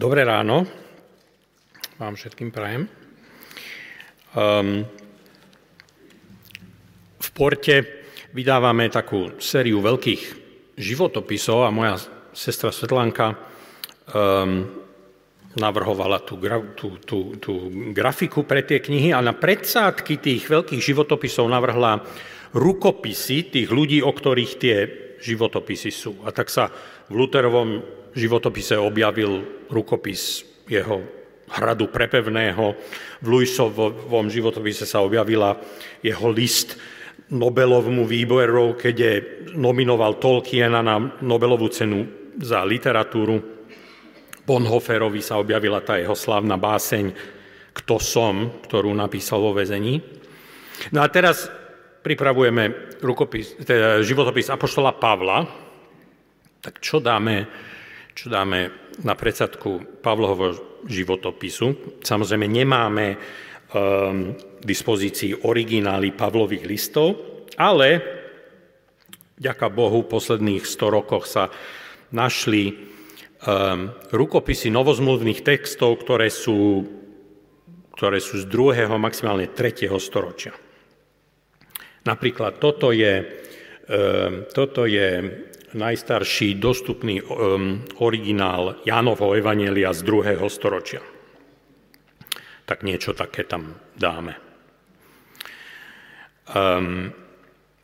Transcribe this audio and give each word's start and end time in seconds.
Dobré 0.00 0.24
ráno, 0.24 0.64
vám 2.00 2.16
všetkým 2.16 2.48
prajem. 2.48 2.88
Um, 4.32 4.80
v 7.20 7.28
Porte 7.36 7.76
vydávame 8.32 8.88
takú 8.88 9.36
sériu 9.36 9.84
veľkých 9.84 10.22
životopisov 10.80 11.68
a 11.68 11.74
moja 11.76 12.00
sestra 12.32 12.72
Svetlanka 12.72 13.36
um, 14.16 14.72
navrhovala 15.60 16.24
tú, 16.24 16.40
tú, 16.72 16.96
tú, 17.04 17.36
tú 17.36 17.68
grafiku 17.92 18.48
pre 18.48 18.64
tie 18.64 18.80
knihy 18.80 19.12
a 19.12 19.20
na 19.20 19.36
predsádky 19.36 20.16
tých 20.16 20.48
veľkých 20.48 20.80
životopisov 20.80 21.44
navrhla 21.44 22.00
rukopisy 22.56 23.52
tých 23.52 23.68
ľudí, 23.68 24.00
o 24.00 24.08
ktorých 24.08 24.52
tie 24.56 24.76
životopisy 25.20 25.90
sú. 25.92 26.24
A 26.24 26.32
tak 26.32 26.48
sa 26.48 26.72
v 27.12 27.20
Luterovom 27.20 27.99
životopise 28.14 28.78
objavil 28.78 29.64
rukopis 29.70 30.42
jeho 30.70 31.02
hradu 31.50 31.90
prepevného, 31.90 32.78
v 33.20 33.26
Luisovom 33.26 34.30
životopise 34.30 34.86
sa 34.86 35.02
objavila 35.02 35.58
jeho 36.00 36.30
list 36.30 36.78
Nobelovmu 37.30 38.06
výboru, 38.06 38.74
keď 38.74 38.94
je 38.94 39.14
nominoval 39.54 40.18
Tolkiena 40.18 40.82
na 40.82 40.98
Nobelovú 41.22 41.70
cenu 41.70 42.06
za 42.38 42.62
literatúru. 42.66 43.38
Bonhoferovi 44.46 45.22
sa 45.22 45.38
objavila 45.38 45.78
tá 45.78 45.98
jeho 45.98 46.14
slavná 46.18 46.58
báseň 46.58 47.38
Kto 47.70 48.02
som, 48.02 48.58
ktorú 48.66 48.90
napísal 48.90 49.38
vo 49.38 49.54
väzení. 49.54 50.02
No 50.90 51.06
a 51.06 51.06
teraz 51.06 51.46
pripravujeme 52.02 52.98
rukopis, 52.98 53.54
teda 53.62 54.02
životopis 54.02 54.50
Apoštola 54.50 54.98
Pavla. 54.98 55.46
Tak 56.58 56.82
čo 56.82 56.98
dáme, 56.98 57.46
čo 58.14 58.26
dáme 58.28 58.92
na 59.02 59.14
predsadku 59.14 60.02
Pavlovo 60.02 60.80
životopisu? 60.86 61.98
Samozrejme 62.02 62.46
nemáme 62.50 63.06
k 63.70 64.64
dispozícii 64.66 65.46
originály 65.46 66.10
Pavlových 66.10 66.66
listov, 66.66 67.08
ale 67.54 68.02
ďaká 69.38 69.70
Bohu 69.70 70.02
v 70.02 70.10
posledných 70.10 70.66
100 70.66 70.96
rokoch 70.96 71.30
sa 71.30 71.46
našli 72.10 72.90
Ehm, 73.40 73.96
rukopisy 74.12 74.68
novozmluvných 74.68 75.40
textov, 75.40 76.04
ktoré 76.04 76.28
sú, 76.28 76.84
ktoré 77.96 78.20
sú 78.20 78.36
z 78.36 78.44
druhého, 78.44 79.00
maximálne 79.00 79.48
tretieho 79.48 79.96
storočia. 79.96 80.52
Napríklad 82.04 82.60
toto 82.60 82.92
je, 82.92 83.24
ehm, 83.88 84.44
toto 84.52 84.84
je 84.84 85.08
najstarší 85.74 86.58
dostupný 86.58 87.20
ehm, 87.20 87.84
originál 88.02 88.82
Jánovho 88.86 89.34
Evanielia 89.34 89.92
z 89.92 90.00
druhého 90.02 90.46
storočia. 90.50 91.02
Tak 92.66 92.86
niečo 92.86 93.18
také 93.18 93.42
tam 93.50 93.74
dáme. 93.98 94.50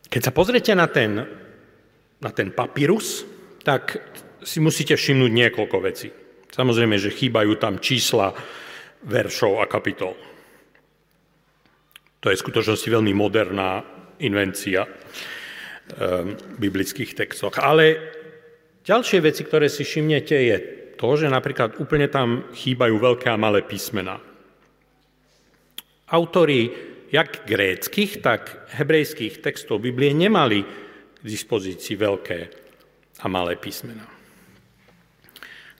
Keď 0.07 0.21
sa 0.23 0.33
pozriete 0.35 0.75
na 0.75 0.87
ten, 0.91 1.23
na 2.23 2.31
ten 2.31 2.51
papírus, 2.51 3.27
tak 3.63 3.99
si 4.43 4.63
musíte 4.63 4.95
všimnúť 4.95 5.31
niekoľko 5.31 5.77
vecí. 5.83 6.09
Samozrejme, 6.51 6.99
že 6.99 7.15
chýbajú 7.15 7.59
tam 7.59 7.83
čísla 7.83 8.31
veršov 9.07 9.63
a 9.63 9.67
kapitol. 9.67 10.15
To 12.23 12.27
je 12.31 12.39
v 12.39 12.45
skutočnosti 12.47 12.89
veľmi 12.91 13.13
moderná 13.15 13.83
invencia 14.23 14.87
biblických 16.59 17.15
textoch. 17.15 17.57
Ale 17.63 17.99
ďalšie 18.83 19.23
veci, 19.23 19.43
ktoré 19.47 19.71
si 19.71 19.87
všimnete, 19.87 20.37
je 20.37 20.57
to, 20.99 21.09
že 21.15 21.31
napríklad 21.31 21.79
úplne 21.79 22.11
tam 22.11 22.51
chýbajú 22.51 22.97
veľké 22.99 23.31
a 23.31 23.39
malé 23.39 23.63
písmená. 23.63 24.19
Autori 26.11 26.71
jak 27.11 27.47
gréckých, 27.47 28.19
tak 28.19 28.71
hebrejských 28.75 29.39
textov 29.39 29.79
Biblie 29.83 30.11
nemali 30.11 30.63
k 31.19 31.23
dispozícii 31.23 31.95
veľké 31.95 32.39
a 33.23 33.27
malé 33.31 33.55
písmená 33.57 34.17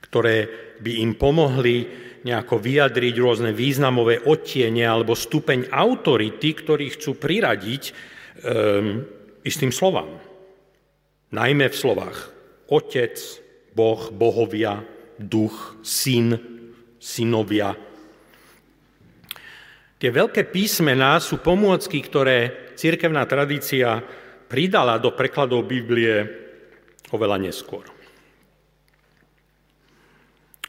ktoré 0.07 0.47
by 0.79 0.91
im 1.03 1.11
pomohli 1.19 1.77
nejako 2.23 2.57
vyjadriť 2.63 3.15
rôzne 3.19 3.51
významové 3.51 4.23
odtiene 4.23 4.87
alebo 4.87 5.13
stupeň 5.15 5.69
autority, 5.71 6.49
ktorí 6.55 6.95
chcú 6.95 7.19
priradiť 7.19 7.83
um, 7.91 9.03
istým 9.47 9.71
slovám. 9.71 10.19
Najmä 11.31 11.71
v 11.71 11.79
slovách 11.79 12.35
otec, 12.67 13.15
boh, 13.71 14.11
bohovia, 14.11 14.83
duch, 15.15 15.79
syn, 15.79 16.35
synovia. 16.99 17.71
Tie 19.97 20.13
veľké 20.13 20.51
písmená 20.53 21.17
sú 21.17 21.41
pomôcky, 21.41 22.03
ktoré 22.03 22.69
cirkevná 22.77 23.25
tradícia 23.25 24.03
pridala 24.45 25.01
do 25.01 25.15
prekladov 25.15 25.65
Biblie 25.65 26.27
oveľa 27.09 27.41
neskôr. 27.41 27.87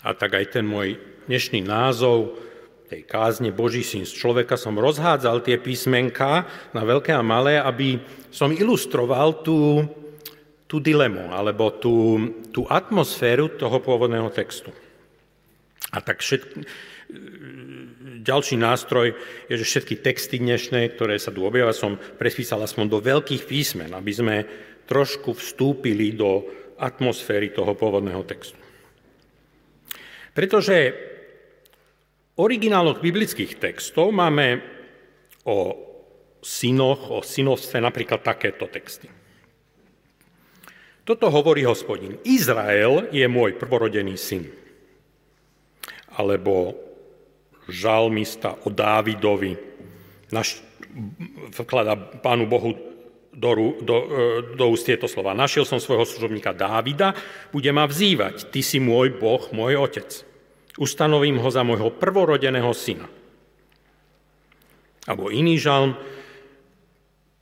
A 0.07 0.15
tak 0.17 0.39
aj 0.39 0.57
ten 0.57 0.65
môj 0.65 0.97
dnešný 1.29 1.61
názov 1.61 2.48
tej 2.89 3.05
kázne 3.05 3.53
Boží 3.53 3.85
syn 3.85 4.09
z 4.09 4.17
človeka 4.17 4.57
som 4.57 4.81
rozhádzal 4.81 5.45
tie 5.45 5.61
písmenka 5.61 6.49
na 6.73 6.83
veľké 6.89 7.13
a 7.13 7.21
malé, 7.21 7.61
aby 7.61 8.01
som 8.33 8.49
ilustroval 8.49 9.45
tú, 9.45 9.85
tú 10.65 10.81
dilemu 10.81 11.29
alebo 11.29 11.69
tú, 11.77 12.17
tú 12.49 12.65
atmosféru 12.65 13.53
toho 13.61 13.77
pôvodného 13.85 14.33
textu. 14.33 14.73
A 15.93 16.01
tak 16.01 16.25
všetky, 16.25 16.65
ďalší 18.25 18.57
nástroj 18.61 19.17
je, 19.49 19.55
že 19.61 19.69
všetky 19.69 20.01
texty 20.01 20.37
dnešné, 20.41 20.97
ktoré 20.97 21.21
sa 21.21 21.33
tu 21.33 21.45
objavia, 21.45 21.77
som 21.77 21.97
prespísal 21.97 22.65
aspoň 22.65 22.85
do 22.89 22.99
veľkých 23.05 23.45
písmen, 23.45 23.93
aby 23.93 24.13
sme 24.13 24.37
trošku 24.89 25.37
vstúpili 25.37 26.17
do 26.17 26.49
atmosféry 26.81 27.53
toho 27.53 27.77
pôvodného 27.77 28.25
textu. 28.25 28.57
Pretože 30.33 30.77
origináloch 32.39 33.03
biblických 33.03 33.59
textov 33.59 34.15
máme 34.15 34.63
o 35.45 35.75
synoch, 36.39 37.11
o 37.11 37.21
synovstve 37.21 37.83
napríklad 37.83 38.23
takéto 38.23 38.71
texty. 38.71 39.11
Toto 41.03 41.33
hovorí 41.33 41.65
hospodin. 41.65 42.21
Izrael 42.23 43.09
je 43.11 43.25
môj 43.27 43.57
prvorodený 43.57 44.15
syn. 44.21 44.45
Alebo 46.15 46.77
žalmista 47.69 48.61
o 48.65 48.69
Dávidovi 48.69 49.57
naš, 50.29 50.61
vklada 51.57 51.97
Pánu 51.97 52.45
Bohu 52.45 52.77
do, 53.33 53.51
do, 53.81 53.97
e, 53.97 54.27
do 54.57 54.65
úst 54.69 54.85
tieto 54.85 55.09
slova. 55.09 55.33
Našiel 55.33 55.65
som 55.65 55.81
svojho 55.81 56.05
služobníka 56.05 56.53
Dávida, 56.53 57.17
bude 57.55 57.71
ma 57.73 57.89
vzývať. 57.89 58.53
Ty 58.53 58.61
si 58.61 58.77
môj 58.77 59.17
Boh, 59.17 59.41
môj 59.55 59.81
otec. 59.81 60.28
Ustanovím 60.79 61.43
ho 61.43 61.51
za 61.51 61.67
môjho 61.67 61.91
prvorodeného 61.91 62.71
syna. 62.71 63.11
Alebo 65.11 65.35
iný 65.35 65.59
žalm 65.59 65.99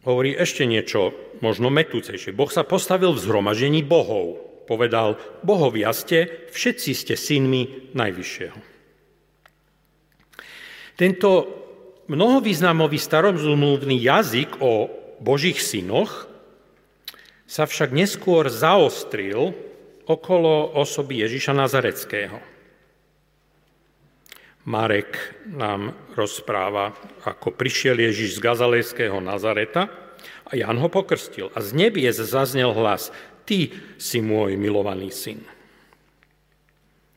hovorí 0.07 0.33
ešte 0.33 0.65
niečo 0.65 1.13
možno 1.45 1.69
metúcejšie. 1.69 2.33
Boh 2.33 2.49
sa 2.49 2.65
postavil 2.65 3.13
v 3.13 3.23
zhromažení 3.23 3.85
bohov. 3.85 4.41
Povedal, 4.67 5.21
bohovia 5.47 5.95
ste, 5.95 6.49
všetci 6.51 6.91
ste 6.97 7.15
synmi 7.15 7.93
Najvyššieho. 7.95 8.59
Tento 10.97 11.31
mnohovýznamový 12.09 12.97
starozumluvný 12.97 14.01
jazyk 14.01 14.65
o 14.65 14.89
božích 15.21 15.61
synoch 15.61 16.31
sa 17.47 17.69
však 17.69 17.95
neskôr 17.95 18.49
zaostril 18.51 19.55
okolo 20.07 20.73
osoby 20.79 21.23
Ježiša 21.27 21.53
Nazareckého. 21.55 22.56
Marek 24.67 25.39
nám 25.47 25.95
rozpráva, 26.19 26.91
ako 27.23 27.55
prišiel 27.55 28.03
Ježiš 28.03 28.37
z 28.37 28.43
Gazalejského 28.43 29.23
Nazareta 29.23 29.87
a 30.43 30.51
Jan 30.59 30.83
ho 30.83 30.91
pokrstil. 30.91 31.55
A 31.55 31.63
z 31.63 31.71
nebies 31.71 32.19
zaznel 32.19 32.75
hlas, 32.75 33.15
ty 33.47 33.71
si 33.95 34.19
môj 34.19 34.59
milovaný 34.59 35.15
syn. 35.15 35.39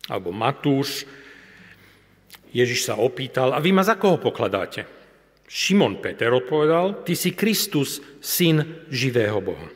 Alebo 0.05 0.29
Matúš, 0.29 1.09
Ježiš 2.53 2.85
sa 2.85 3.01
opýtal, 3.01 3.57
a 3.57 3.57
vy 3.57 3.73
ma 3.73 3.81
za 3.81 3.97
koho 3.97 4.21
pokladáte? 4.21 4.85
Šimon 5.49 5.97
Peter 6.05 6.29
odpovedal, 6.29 7.01
ty 7.01 7.17
si 7.17 7.33
Kristus, 7.33 7.97
syn 8.21 8.85
živého 8.93 9.41
Boha. 9.41 9.69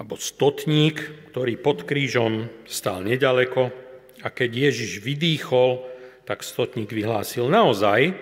Alebo 0.00 0.16
stotník, 0.16 1.28
ktorý 1.28 1.60
pod 1.60 1.84
krížom 1.84 2.48
stál 2.64 3.04
nedaleko, 3.04 3.83
a 4.24 4.32
keď 4.32 4.72
Ježiš 4.72 5.04
vydýchol, 5.04 5.84
tak 6.24 6.40
stotník 6.40 6.88
vyhlásil, 6.88 7.52
naozaj, 7.52 8.16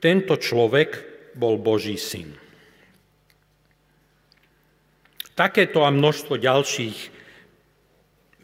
tento 0.00 0.40
človek 0.40 1.04
bol 1.36 1.60
Boží 1.60 2.00
syn. 2.00 2.32
Takéto 5.36 5.84
a 5.84 5.92
množstvo 5.92 6.40
ďalších 6.40 6.98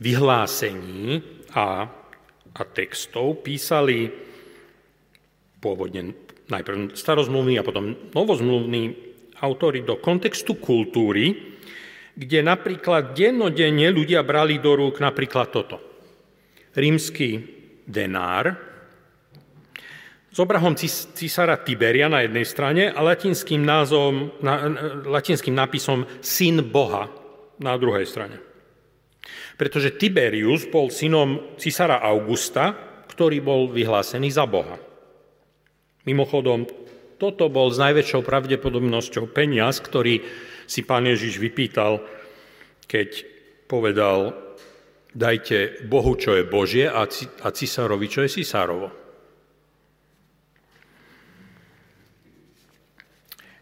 vyhlásení 0.02 1.24
a, 1.56 1.88
a 2.52 2.62
textov 2.68 3.40
písali 3.40 4.10
pôvodne 5.62 6.12
najprv 6.50 6.98
starozmluvní 6.98 7.56
a 7.56 7.64
potom 7.64 7.94
novozmluvní 8.10 8.96
autory 9.40 9.86
do 9.86 9.96
kontextu 10.02 10.58
kultúry, 10.58 11.56
kde 12.18 12.42
napríklad 12.42 13.14
dennodenne 13.16 13.88
ľudia 13.88 14.26
brali 14.26 14.58
do 14.58 14.76
rúk 14.76 14.98
napríklad 14.98 15.48
toto. 15.54 15.89
Rímsky 16.74 17.42
denár 17.86 18.70
s 20.30 20.38
obrahom 20.38 20.78
císara 20.78 21.58
Tiberia 21.58 22.06
na 22.06 22.22
jednej 22.22 22.46
strane 22.46 22.86
a 22.86 23.02
latinským, 23.02 23.66
názvom, 23.66 24.30
na, 24.38 24.70
latinským 25.10 25.58
nápisom 25.58 26.06
syn 26.22 26.62
Boha 26.70 27.10
na 27.58 27.74
druhej 27.74 28.06
strane. 28.06 28.38
Pretože 29.58 29.98
Tiberius 29.98 30.70
bol 30.70 30.86
synom 30.88 31.58
císara 31.58 31.98
Augusta, 31.98 32.72
ktorý 33.10 33.42
bol 33.42 33.74
vyhlásený 33.74 34.30
za 34.30 34.46
Boha. 34.46 34.78
Mimochodom, 36.06 36.64
toto 37.20 37.50
bol 37.52 37.68
s 37.68 37.82
najväčšou 37.82 38.22
pravdepodobnosťou 38.22 39.34
peniaz, 39.34 39.82
ktorý 39.82 40.22
si 40.64 40.86
pán 40.86 41.10
Ježiš 41.10 41.42
vypýtal, 41.42 42.00
keď 42.86 43.26
povedal, 43.66 44.32
dajte 45.14 45.86
Bohu, 45.90 46.14
čo 46.14 46.38
je 46.38 46.46
Božie 46.46 46.86
a 46.86 47.48
cisárovi, 47.50 48.06
čo 48.06 48.22
je 48.22 48.30
cisárovo. 48.42 48.88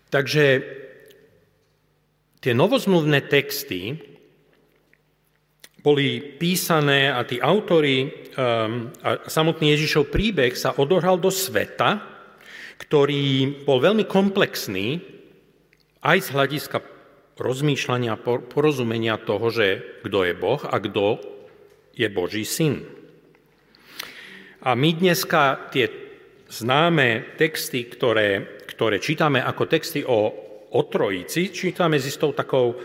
Takže 0.09 0.45
tie 2.41 2.53
novozmluvné 2.57 3.29
texty 3.29 3.93
boli 5.85 6.21
písané 6.41 7.13
a 7.13 7.23
tí 7.29 7.39
autory 7.39 8.09
um, 8.35 8.89
a 9.05 9.29
samotný 9.29 9.77
Ježišov 9.77 10.09
príbeh 10.09 10.57
sa 10.57 10.75
odohral 10.77 11.21
do 11.21 11.29
sveta, 11.29 12.01
ktorý 12.81 13.65
bol 13.69 13.85
veľmi 13.85 14.09
komplexný 14.09 15.01
aj 16.01 16.19
z 16.25 16.29
hľadiska 16.35 16.79
rozmýšľania, 17.39 18.19
porozumenia 18.51 19.21
toho, 19.23 19.53
že 19.53 20.01
kto 20.03 20.19
je 20.27 20.35
Boh 20.35 20.61
a 20.65 20.77
kto 20.83 21.38
je 21.99 22.07
Boží 22.07 22.47
syn. 22.47 22.87
A 24.63 24.79
my 24.79 24.91
dneska 24.95 25.71
tie 25.75 25.91
známe 26.47 27.35
texty, 27.35 27.91
ktoré, 27.91 28.63
ktoré 28.71 29.03
čítame 29.03 29.43
ako 29.43 29.67
texty 29.67 30.07
o, 30.07 30.31
o 30.71 30.81
Trojici, 30.87 31.51
čítame 31.51 31.99
s 31.99 32.07
istou 32.07 32.31
takou 32.31 32.75
e, 32.75 32.77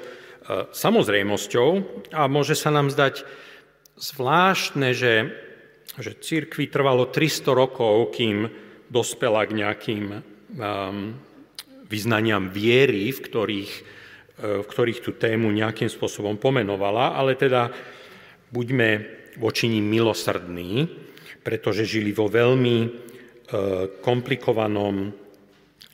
samozrejmosťou 0.73 1.69
a 2.17 2.25
môže 2.25 2.57
sa 2.57 2.73
nám 2.73 2.89
zdať 2.89 3.25
zvláštne, 3.97 4.89
že, 4.97 5.29
že 5.97 6.17
církvi 6.17 6.67
trvalo 6.67 7.09
300 7.09 7.53
rokov, 7.53 8.17
kým 8.17 8.49
dospela 8.89 9.45
k 9.49 9.57
nejakým 9.57 10.05
um, 10.13 11.17
vyznaniam 11.89 12.49
viery, 12.53 13.09
v 13.09 13.19
ktorých, 13.21 13.73
uh, 13.73 14.61
v 14.61 14.67
ktorých 14.69 14.99
tú 15.01 15.17
tému 15.17 15.49
nejakým 15.49 15.89
spôsobom 15.89 16.37
pomenovala, 16.37 17.17
ale 17.17 17.33
teda 17.33 17.73
buďme 18.53 18.89
voči 19.41 19.65
ním 19.65 19.89
milosrdní, 19.89 20.85
pretože 21.41 21.89
žili 21.89 22.13
vo 22.13 22.29
veľmi 22.29 22.77
uh, 22.85 22.89
komplikovanom 24.05 25.09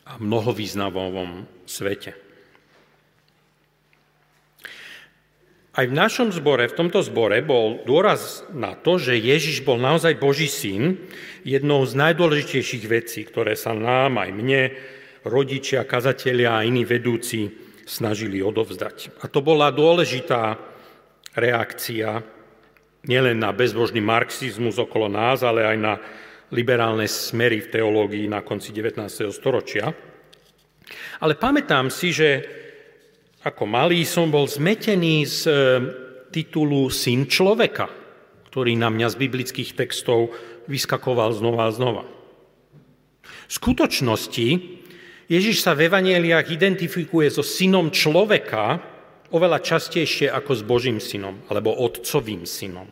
a 0.04 0.12
mnohovýznavovom 0.20 1.48
svete. 1.64 2.12
Aj 5.70 5.86
v 5.86 5.94
našom 5.94 6.34
zbore, 6.34 6.66
v 6.66 6.76
tomto 6.76 7.00
zbore 7.00 7.40
bol 7.46 7.80
dôraz 7.86 8.42
na 8.50 8.74
to, 8.74 8.98
že 8.98 9.14
Ježiš 9.14 9.62
bol 9.62 9.78
naozaj 9.78 10.18
Boží 10.18 10.50
syn, 10.50 10.98
jednou 11.46 11.86
z 11.86 11.94
najdôležitejších 11.94 12.84
vecí, 12.90 13.22
ktoré 13.22 13.54
sa 13.54 13.70
nám, 13.72 14.18
aj 14.18 14.30
mne, 14.34 14.74
rodičia, 15.22 15.86
kazatelia 15.86 16.58
a 16.58 16.66
iní 16.66 16.82
vedúci 16.82 17.54
snažili 17.86 18.42
odovzdať. 18.42 19.22
A 19.22 19.30
to 19.30 19.40
bola 19.46 19.70
dôležitá 19.70 20.58
reakcia 21.38 22.18
nielen 23.06 23.40
na 23.40 23.52
bezbožný 23.54 24.02
marxizmus 24.04 24.76
okolo 24.76 25.08
nás, 25.08 25.40
ale 25.40 25.64
aj 25.64 25.76
na 25.78 25.94
liberálne 26.50 27.06
smery 27.06 27.62
v 27.62 27.70
teológii 27.78 28.26
na 28.26 28.42
konci 28.42 28.74
19. 28.74 29.06
storočia. 29.30 29.94
Ale 31.22 31.38
pamätám 31.38 31.88
si, 31.88 32.10
že 32.10 32.30
ako 33.46 33.64
malý 33.64 34.04
som 34.04 34.28
bol 34.28 34.44
zmetený 34.44 35.24
z 35.24 35.38
e, 35.46 35.52
titulu 36.28 36.90
Syn 36.92 37.24
človeka, 37.30 37.88
ktorý 38.50 38.76
na 38.76 38.90
mňa 38.92 39.06
z 39.14 39.16
biblických 39.16 39.70
textov 39.78 40.34
vyskakoval 40.66 41.32
znova 41.32 41.70
a 41.70 41.74
znova. 41.74 42.04
V 43.22 43.52
skutočnosti 43.54 44.48
Ježiš 45.30 45.62
sa 45.62 45.78
v 45.78 45.86
evanieliách 45.86 46.50
identifikuje 46.50 47.30
so 47.30 47.46
synom 47.46 47.94
človeka 47.94 48.82
oveľa 49.30 49.62
častejšie 49.62 50.30
ako 50.30 50.52
s 50.58 50.62
Božím 50.62 50.98
synom, 50.98 51.42
alebo 51.46 51.74
otcovým 51.74 52.46
synom. 52.46 52.86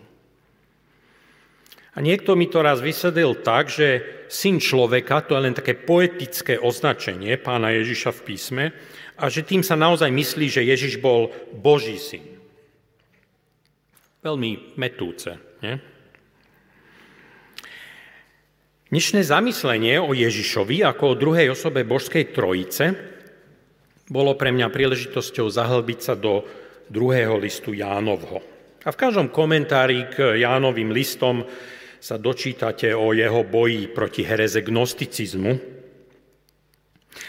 A 1.94 1.98
niekto 1.98 2.38
mi 2.38 2.46
to 2.46 2.62
raz 2.62 2.78
vysvetlil 2.78 3.42
tak, 3.42 3.66
že 3.66 4.06
syn 4.30 4.62
človeka, 4.62 5.26
to 5.26 5.34
je 5.34 5.44
len 5.50 5.54
také 5.56 5.74
poetické 5.74 6.54
označenie 6.54 7.34
pána 7.42 7.74
Ježiša 7.74 8.14
v 8.14 8.20
písme, 8.22 8.64
a 9.18 9.26
že 9.26 9.42
tým 9.42 9.66
sa 9.66 9.74
naozaj 9.74 10.14
myslí, 10.14 10.46
že 10.46 10.62
Ježiš 10.62 11.02
bol 11.02 11.34
Boží 11.58 11.98
syn. 11.98 12.22
Veľmi 14.22 14.78
metúce. 14.78 15.34
Nie? 15.58 15.82
Dnešné 18.94 19.20
zamyslenie 19.26 19.98
o 19.98 20.14
Ježišovi 20.14 20.86
ako 20.86 21.04
o 21.12 21.18
druhej 21.18 21.50
osobe 21.50 21.82
Božskej 21.82 22.30
trojice 22.30 23.17
bolo 24.08 24.34
pre 24.34 24.50
mňa 24.52 24.72
príležitosťou 24.72 25.46
zahlbiť 25.52 26.00
sa 26.00 26.14
do 26.16 26.44
druhého 26.88 27.36
listu 27.36 27.76
Jánovho. 27.76 28.40
A 28.84 28.88
v 28.88 29.00
každom 29.00 29.28
komentári 29.28 30.08
k 30.08 30.40
Jánovým 30.40 30.90
listom 30.90 31.44
sa 32.00 32.16
dočítate 32.16 32.96
o 32.96 33.12
jeho 33.12 33.44
boji 33.44 33.90
proti 33.92 34.24
hereze 34.24 34.64
gnosticizmu, 34.64 35.78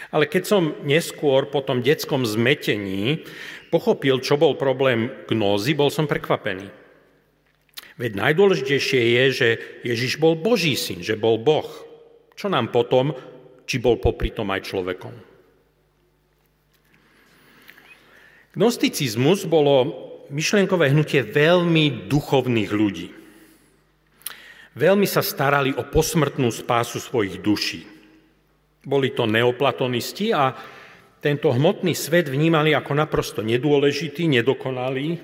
ale 0.10 0.26
keď 0.26 0.44
som 0.46 0.64
neskôr 0.86 1.50
po 1.54 1.62
tom 1.62 1.86
detskom 1.86 2.26
zmetení 2.26 3.26
pochopil, 3.70 4.22
čo 4.22 4.38
bol 4.38 4.58
problém 4.58 5.10
gnózy, 5.30 5.78
bol 5.78 5.94
som 5.94 6.10
prekvapený. 6.10 6.66
Veď 8.00 8.12
najdôležitejšie 8.16 9.02
je, 9.20 9.24
že 9.30 9.50
Ježiš 9.84 10.18
bol 10.18 10.40
Boží 10.40 10.74
syn, 10.80 11.04
že 11.04 11.19
bol 11.19 11.36
Boh. 11.36 11.68
Čo 12.33 12.48
nám 12.48 12.71
potom, 12.71 13.12
či 13.68 13.78
bol 13.78 14.00
popri 14.00 14.31
tom 14.31 14.50
aj 14.56 14.71
človekom? 14.71 15.29
Gnosticizmus 18.57 19.45
bolo 19.45 20.09
myšlienkové 20.33 20.89
hnutie 20.94 21.21
veľmi 21.21 22.09
duchovných 22.09 22.71
ľudí. 22.73 23.07
Veľmi 24.73 25.06
sa 25.09 25.21
starali 25.21 25.73
o 25.75 25.85
posmrtnú 25.85 26.49
spásu 26.53 27.01
svojich 27.01 27.41
duší. 27.41 27.81
Boli 28.85 29.11
to 29.11 29.27
neoplatonisti 29.27 30.31
a 30.31 30.56
tento 31.19 31.51
hmotný 31.51 31.91
svet 31.91 32.31
vnímali 32.31 32.71
ako 32.71 32.95
naprosto 32.95 33.44
nedôležitý, 33.44 34.31
nedokonalý, 34.31 35.19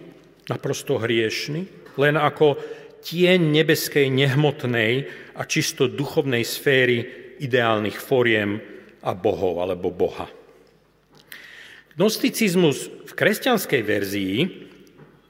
naprosto 0.51 0.99
hriešný, 0.99 1.95
len 1.95 2.19
ako 2.19 2.59
tieň 2.99 3.39
nebeskej, 3.39 4.11
nehmotnej 4.11 5.07
a 5.39 5.47
čisto 5.47 5.87
duchovnej 5.87 6.43
sféry 6.43 6.97
ideálnych 7.39 7.95
foriem 7.95 8.59
a 9.05 9.15
bohov 9.15 9.63
alebo 9.63 9.93
boha. 9.93 10.27
Gnosticizmus 11.95 12.91
v 13.07 13.11
kresťanskej 13.15 13.81
verzii 13.87 14.37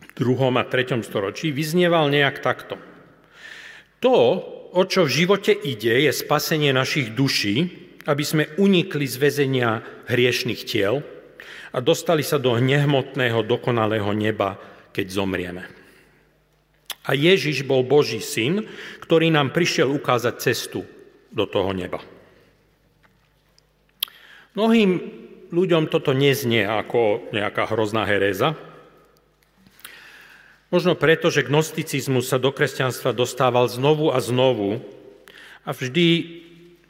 v 0.02 0.12
2. 0.18 0.50
a 0.50 0.64
3. 0.66 0.98
storočí 1.06 1.54
vyznieval 1.54 2.10
nejak 2.10 2.42
takto. 2.42 2.82
To, 4.02 4.18
o 4.74 4.82
čo 4.90 5.06
v 5.06 5.14
živote 5.14 5.54
ide, 5.54 6.10
je 6.10 6.10
spasenie 6.10 6.74
našich 6.74 7.14
duší, 7.14 7.70
aby 8.10 8.24
sme 8.26 8.50
unikli 8.58 9.06
z 9.06 9.16
väzenia 9.22 9.86
hriešných 10.10 10.62
tiel 10.66 11.06
a 11.70 11.78
dostali 11.86 12.26
sa 12.26 12.42
do 12.42 12.58
nehmotného, 12.58 13.46
dokonalého 13.46 14.10
neba, 14.18 14.58
keď 14.90 15.06
zomrieme. 15.22 15.70
A 17.06 17.14
Ježiš 17.14 17.62
bol 17.62 17.86
Boží 17.86 18.26
syn, 18.26 18.66
ktorý 19.06 19.30
nám 19.30 19.54
prišiel 19.54 19.94
ukázať 19.94 20.34
cestu 20.42 20.82
do 21.30 21.46
toho 21.46 21.70
neba. 21.78 22.02
Mnohým 24.58 25.22
ľuďom 25.50 25.92
toto 25.92 26.16
neznie 26.16 26.66
ako 26.66 27.30
nejaká 27.34 27.70
hrozná 27.70 28.06
hereza. 28.06 28.58
Možno 30.74 30.98
preto, 30.98 31.30
že 31.30 31.46
gnosticizmus 31.46 32.28
sa 32.28 32.42
do 32.42 32.50
kresťanstva 32.50 33.16
dostával 33.16 33.70
znovu 33.70 34.10
a 34.12 34.20
znovu 34.20 34.82
a 35.64 35.72
vždy 35.72 36.42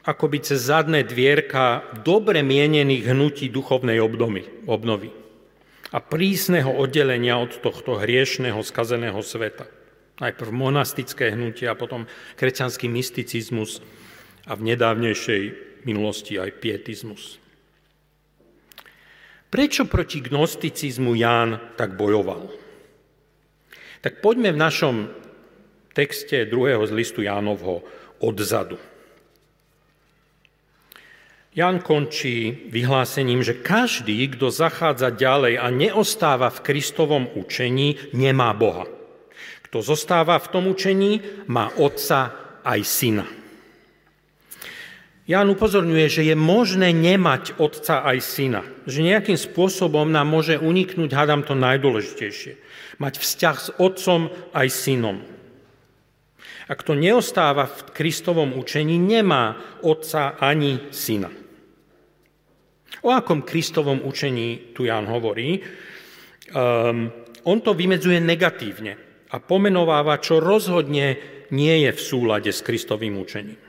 akoby 0.05 0.38
cez 0.41 0.69
zadné 0.69 1.03
dvierka 1.03 1.83
dobre 2.05 2.45
mienených 2.45 3.12
hnutí 3.12 3.50
duchovnej 3.51 4.00
obnovy, 4.00 4.47
obnovy 4.65 5.12
a 5.93 6.01
prísneho 6.01 6.75
oddelenia 6.75 7.38
od 7.38 7.62
tohto 7.62 7.95
hriešného, 8.01 8.59
skazeného 8.65 9.19
sveta. 9.21 9.69
Najprv 10.19 10.50
monastické 10.51 11.35
hnutie 11.35 11.67
a 11.67 11.75
potom 11.75 12.07
kresťanský 12.39 12.88
mysticizmus 12.88 13.83
a 14.47 14.55
v 14.55 14.75
nedávnejšej 14.75 15.43
minulosti 15.83 16.39
aj 16.39 16.57
pietizmus. 16.63 17.38
Prečo 19.55 19.88
proti 19.88 20.19
gnosticizmu 20.19 21.15
Ján 21.15 21.79
tak 21.79 21.95
bojoval? 21.95 22.51
Tak 24.03 24.19
poďme 24.19 24.51
v 24.51 24.59
našom 24.59 24.95
texte 25.95 26.43
druhého 26.43 26.83
z 26.83 26.91
listu 26.91 27.24
Jánovho 27.24 27.79
odzadu. 28.19 28.75
Jan 31.55 31.79
končí 31.79 32.67
vyhlásením, 32.67 33.47
že 33.47 33.55
každý, 33.55 34.27
kto 34.35 34.51
zachádza 34.51 35.15
ďalej 35.15 35.55
a 35.55 35.71
neostáva 35.71 36.51
v 36.51 36.59
Kristovom 36.59 37.31
učení, 37.39 38.12
nemá 38.12 38.51
Boha. 38.51 38.83
Kto 39.63 39.79
zostáva 39.79 40.35
v 40.35 40.51
tom 40.51 40.67
učení, 40.67 41.24
má 41.47 41.71
otca 41.79 42.35
aj 42.59 42.83
syna. 42.83 43.24
Jan 45.25 45.50
upozorňuje, 45.50 46.05
že 46.05 46.22
je 46.22 46.38
možné 46.38 46.94
nemať 46.94 47.58
otca 47.58 48.05
aj 48.05 48.17
syna. 48.22 48.62
Že 48.86 49.10
nejakým 49.10 49.38
spôsobom 49.41 50.05
nám 50.05 50.29
môže 50.29 50.62
uniknúť, 50.62 51.17
hádam 51.17 51.41
to 51.41 51.58
najdôležitejšie. 51.58 52.62
Mať 53.01 53.17
vzťah 53.17 53.58
s 53.58 53.70
otcom 53.82 54.29
aj 54.53 54.67
synom. 54.70 55.17
A 56.70 56.74
kto 56.77 56.94
neostáva 56.94 57.65
v 57.65 57.89
Kristovom 57.89 58.53
učení, 58.53 59.01
nemá 59.01 59.58
otca 59.82 60.38
ani 60.38 60.94
syna. 60.94 61.34
O 63.01 63.10
akom 63.10 63.41
Kristovom 63.41 64.05
učení 64.05 64.77
tu 64.77 64.86
Ján 64.86 65.10
hovorí? 65.10 65.58
Um, 66.53 67.10
on 67.50 67.62
to 67.65 67.74
vymedzuje 67.74 68.22
negatívne 68.22 68.94
a 69.34 69.41
pomenováva, 69.41 70.22
čo 70.22 70.38
rozhodne 70.38 71.17
nie 71.50 71.75
je 71.86 71.91
v 71.94 72.01
súlade 72.01 72.50
s 72.53 72.62
Kristovým 72.62 73.17
učením. 73.17 73.64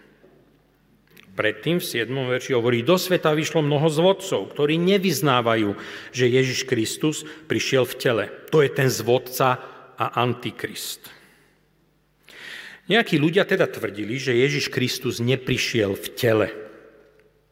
Predtým 1.37 1.77
v 1.77 1.85
7. 1.85 2.09
verši 2.09 2.57
hovorí, 2.57 2.81
do 2.81 2.97
sveta 2.97 3.37
vyšlo 3.37 3.61
mnoho 3.61 3.93
zvodcov, 3.93 4.57
ktorí 4.57 4.81
nevyznávajú, 4.81 5.77
že 6.17 6.33
Ježiš 6.33 6.65
Kristus 6.65 7.29
prišiel 7.45 7.85
v 7.85 7.95
tele. 8.01 8.25
To 8.49 8.65
je 8.65 8.73
ten 8.73 8.89
zvodca 8.89 9.61
a 10.01 10.17
antikrist. 10.17 11.13
Nejakí 12.89 13.21
ľudia 13.21 13.45
teda 13.45 13.69
tvrdili, 13.69 14.17
že 14.17 14.33
Ježiš 14.33 14.73
Kristus 14.73 15.21
neprišiel 15.21 15.93
v 15.93 16.07
tele. 16.17 16.49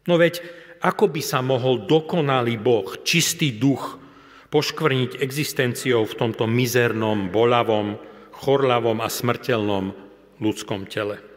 No 0.09 0.17
veď 0.17 0.41
ako 0.81 1.13
by 1.13 1.21
sa 1.21 1.45
mohol 1.45 1.85
dokonalý 1.85 2.57
Boh, 2.57 2.89
čistý 3.05 3.53
duch, 3.53 4.01
poškvrniť 4.49 5.21
existenciou 5.21 6.09
v 6.09 6.15
tomto 6.17 6.49
mizernom, 6.49 7.29
bolavom, 7.29 8.01
chorlavom 8.33 9.03
a 9.05 9.13
smrteľnom 9.13 9.93
ľudskom 10.41 10.89
tele. 10.89 11.34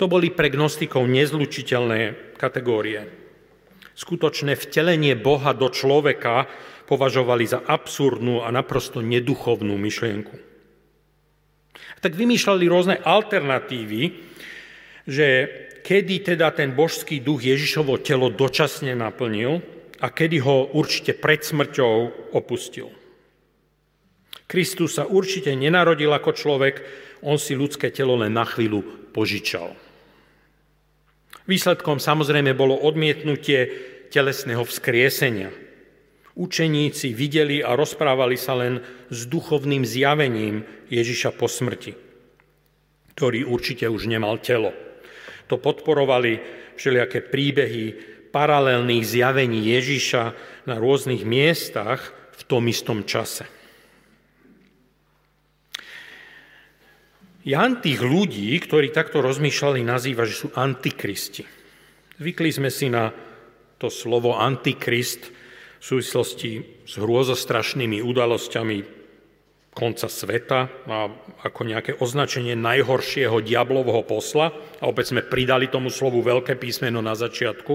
To 0.00 0.08
boli 0.08 0.32
pre 0.32 0.48
gnostikov 0.48 1.04
nezlučiteľné 1.04 2.32
kategórie. 2.40 3.04
Skutočné 3.92 4.56
vtelenie 4.56 5.12
Boha 5.12 5.52
do 5.52 5.68
človeka 5.68 6.48
považovali 6.88 7.44
za 7.44 7.60
absurdnú 7.60 8.40
a 8.40 8.48
naprosto 8.48 9.04
neduchovnú 9.04 9.76
myšlienku. 9.76 10.32
Tak 12.00 12.16
vymýšľali 12.16 12.64
rôzne 12.64 12.96
alternatívy, 12.96 14.16
že 15.04 15.26
kedy 15.84 16.32
teda 16.32 16.48
ten 16.56 16.72
božský 16.72 17.20
duch 17.20 17.44
Ježišovo 17.44 18.00
telo 18.00 18.32
dočasne 18.32 18.96
naplnil 18.96 19.60
a 20.00 20.08
kedy 20.08 20.40
ho 20.40 20.72
určite 20.72 21.12
pred 21.12 21.44
smrťou 21.44 22.32
opustil. 22.32 22.88
Kristus 24.48 24.96
sa 24.96 25.04
určite 25.04 25.52
nenarodil 25.52 26.08
ako 26.08 26.32
človek, 26.32 26.74
on 27.20 27.36
si 27.36 27.52
ľudské 27.52 27.92
telo 27.92 28.16
len 28.16 28.32
na 28.32 28.48
chvíľu 28.48 29.12
požičal. 29.12 29.89
Výsledkom 31.50 31.98
samozrejme 31.98 32.54
bolo 32.54 32.78
odmietnutie 32.78 33.66
telesného 34.14 34.62
vzkriesenia. 34.62 35.50
Učeníci 36.38 37.10
videli 37.10 37.58
a 37.58 37.74
rozprávali 37.74 38.38
sa 38.38 38.54
len 38.54 38.78
s 39.10 39.26
duchovným 39.26 39.82
zjavením 39.82 40.62
Ježiša 40.86 41.34
po 41.34 41.50
smrti, 41.50 41.98
ktorý 43.18 43.50
určite 43.50 43.90
už 43.90 44.06
nemal 44.06 44.38
telo. 44.38 44.70
To 45.50 45.58
podporovali 45.58 46.38
všelijaké 46.78 47.26
príbehy 47.26 47.84
paralelných 48.30 49.02
zjavení 49.02 49.74
Ježiša 49.74 50.22
na 50.70 50.78
rôznych 50.78 51.26
miestach 51.26 52.14
v 52.30 52.42
tom 52.46 52.70
istom 52.70 53.02
čase. 53.02 53.59
Jan 57.40 57.80
tých 57.80 58.04
ľudí, 58.04 58.52
ktorí 58.60 58.92
takto 58.92 59.24
rozmýšľali, 59.24 59.80
nazýva, 59.80 60.28
že 60.28 60.36
sú 60.36 60.48
antikristi. 60.52 61.48
Zvykli 62.20 62.52
sme 62.52 62.68
si 62.68 62.92
na 62.92 63.08
to 63.80 63.88
slovo 63.88 64.36
antikrist 64.36 65.32
v 65.80 65.84
súvislosti 65.84 66.84
s 66.84 67.00
hrôzostrašnými 67.00 68.04
udalosťami 68.04 68.78
konca 69.72 70.12
sveta 70.12 70.60
a 70.84 71.08
ako 71.40 71.60
nejaké 71.64 71.96
označenie 71.96 72.52
najhoršieho 72.60 73.40
diablovho 73.40 74.04
posla. 74.04 74.52
A 74.82 74.84
opäť 74.84 75.16
sme 75.16 75.24
pridali 75.24 75.72
tomu 75.72 75.88
slovu 75.88 76.20
veľké 76.20 76.60
písmeno 76.60 77.00
na 77.00 77.16
začiatku, 77.16 77.72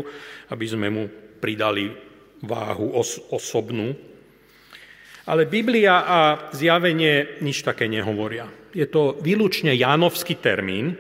aby 0.54 0.66
sme 0.70 0.94
mu 0.94 1.10
pridali 1.42 1.90
váhu 2.46 2.94
os- 2.94 3.18
osobnú. 3.34 3.98
Ale 5.26 5.50
Biblia 5.50 6.06
a 6.06 6.20
zjavenie 6.54 7.42
nič 7.42 7.66
také 7.66 7.90
nehovoria. 7.90 8.46
Je 8.76 8.84
to 8.86 9.16
výlučne 9.24 9.72
jánovský 9.72 10.36
termín, 10.36 11.00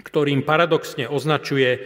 ktorým 0.00 0.40
paradoxne 0.42 1.04
označuje 1.04 1.76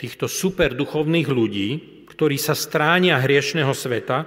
týchto 0.00 0.24
superduchovných 0.24 1.28
ľudí, 1.28 1.68
ktorí 2.08 2.40
sa 2.40 2.56
stránia 2.56 3.20
hriešného 3.20 3.76
sveta 3.76 4.24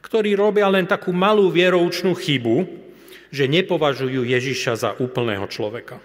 ktorí 0.00 0.32
robia 0.34 0.66
len 0.72 0.88
takú 0.88 1.12
malú 1.12 1.52
vieroučnú 1.52 2.16
chybu, 2.16 2.66
že 3.30 3.46
nepovažujú 3.46 4.26
Ježiša 4.26 4.72
za 4.74 4.90
úplného 4.98 5.46
človeka. 5.46 6.02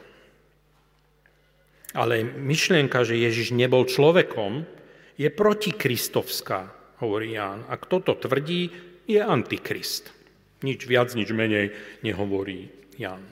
Ale 1.96 2.28
myšlienka, 2.28 3.08
že 3.08 3.18
Ježiš 3.18 3.56
nebol 3.56 3.88
človekom, 3.88 4.68
je 5.16 5.32
protikristovská, 5.32 6.76
hovorí 7.00 7.40
Ján. 7.40 7.64
A 7.72 7.80
kto 7.80 8.04
to 8.04 8.14
tvrdí, 8.20 8.70
je 9.08 9.24
antikrist. 9.24 10.12
Nič 10.60 10.84
viac, 10.84 11.16
nič 11.16 11.32
menej 11.32 11.72
nehovorí 12.04 12.68
Ján. 13.00 13.24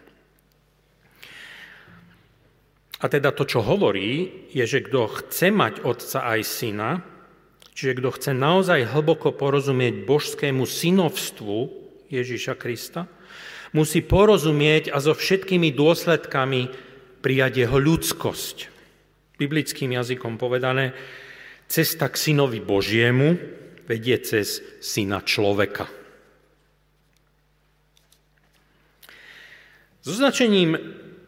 A 3.04 3.12
teda 3.12 3.36
to, 3.36 3.44
čo 3.44 3.60
hovorí, 3.60 4.48
je, 4.56 4.64
že 4.64 4.80
kto 4.88 5.12
chce 5.12 5.52
mať 5.52 5.84
otca 5.84 6.24
aj 6.24 6.42
syna, 6.48 6.92
Čiže 7.74 7.98
kto 8.00 8.10
chce 8.14 8.32
naozaj 8.38 8.94
hlboko 8.94 9.34
porozumieť 9.34 10.06
božskému 10.06 10.64
synovstvu 10.64 11.58
Ježíša 12.14 12.54
Krista, 12.54 13.10
musí 13.74 14.06
porozumieť 14.06 14.94
a 14.94 15.02
so 15.02 15.18
všetkými 15.18 15.74
dôsledkami 15.74 16.70
prijať 17.26 17.66
jeho 17.66 17.78
ľudskosť. 17.82 18.70
Biblickým 19.42 19.98
jazykom 19.98 20.38
povedané, 20.38 20.94
cesta 21.66 22.14
k 22.14 22.16
synovi 22.30 22.62
Božiemu 22.62 23.42
vedie 23.90 24.22
cez 24.22 24.62
syna 24.78 25.26
človeka. 25.26 25.90
So 30.06 30.14
značením 30.14 30.78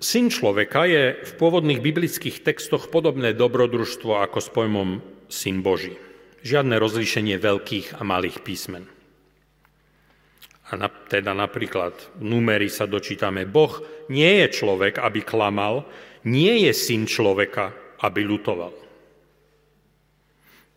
syn 0.06 0.30
človeka 0.30 0.86
je 0.86 1.18
v 1.18 1.32
pôvodných 1.42 1.82
biblických 1.82 2.46
textoch 2.46 2.94
podobné 2.94 3.34
dobrodružstvo 3.34 4.22
ako 4.22 4.38
s 4.38 4.50
pojmom 4.54 4.90
syn 5.26 5.66
Boží 5.66 5.98
žiadne 6.46 6.78
rozlíšenie 6.78 7.42
veľkých 7.42 7.98
a 7.98 8.06
malých 8.06 8.46
písmen. 8.46 8.86
A 10.70 10.78
na, 10.78 10.90
teda 10.90 11.34
napríklad 11.34 11.94
v 12.22 12.24
numeri 12.26 12.70
sa 12.70 12.86
dočítame, 12.86 13.50
Boh 13.50 13.82
nie 14.14 14.46
je 14.46 14.48
človek, 14.54 15.02
aby 15.02 15.26
klamal, 15.26 15.90
nie 16.30 16.70
je 16.70 16.74
syn 16.74 17.10
človeka, 17.10 17.74
aby 18.06 18.22
lutoval. 18.22 18.74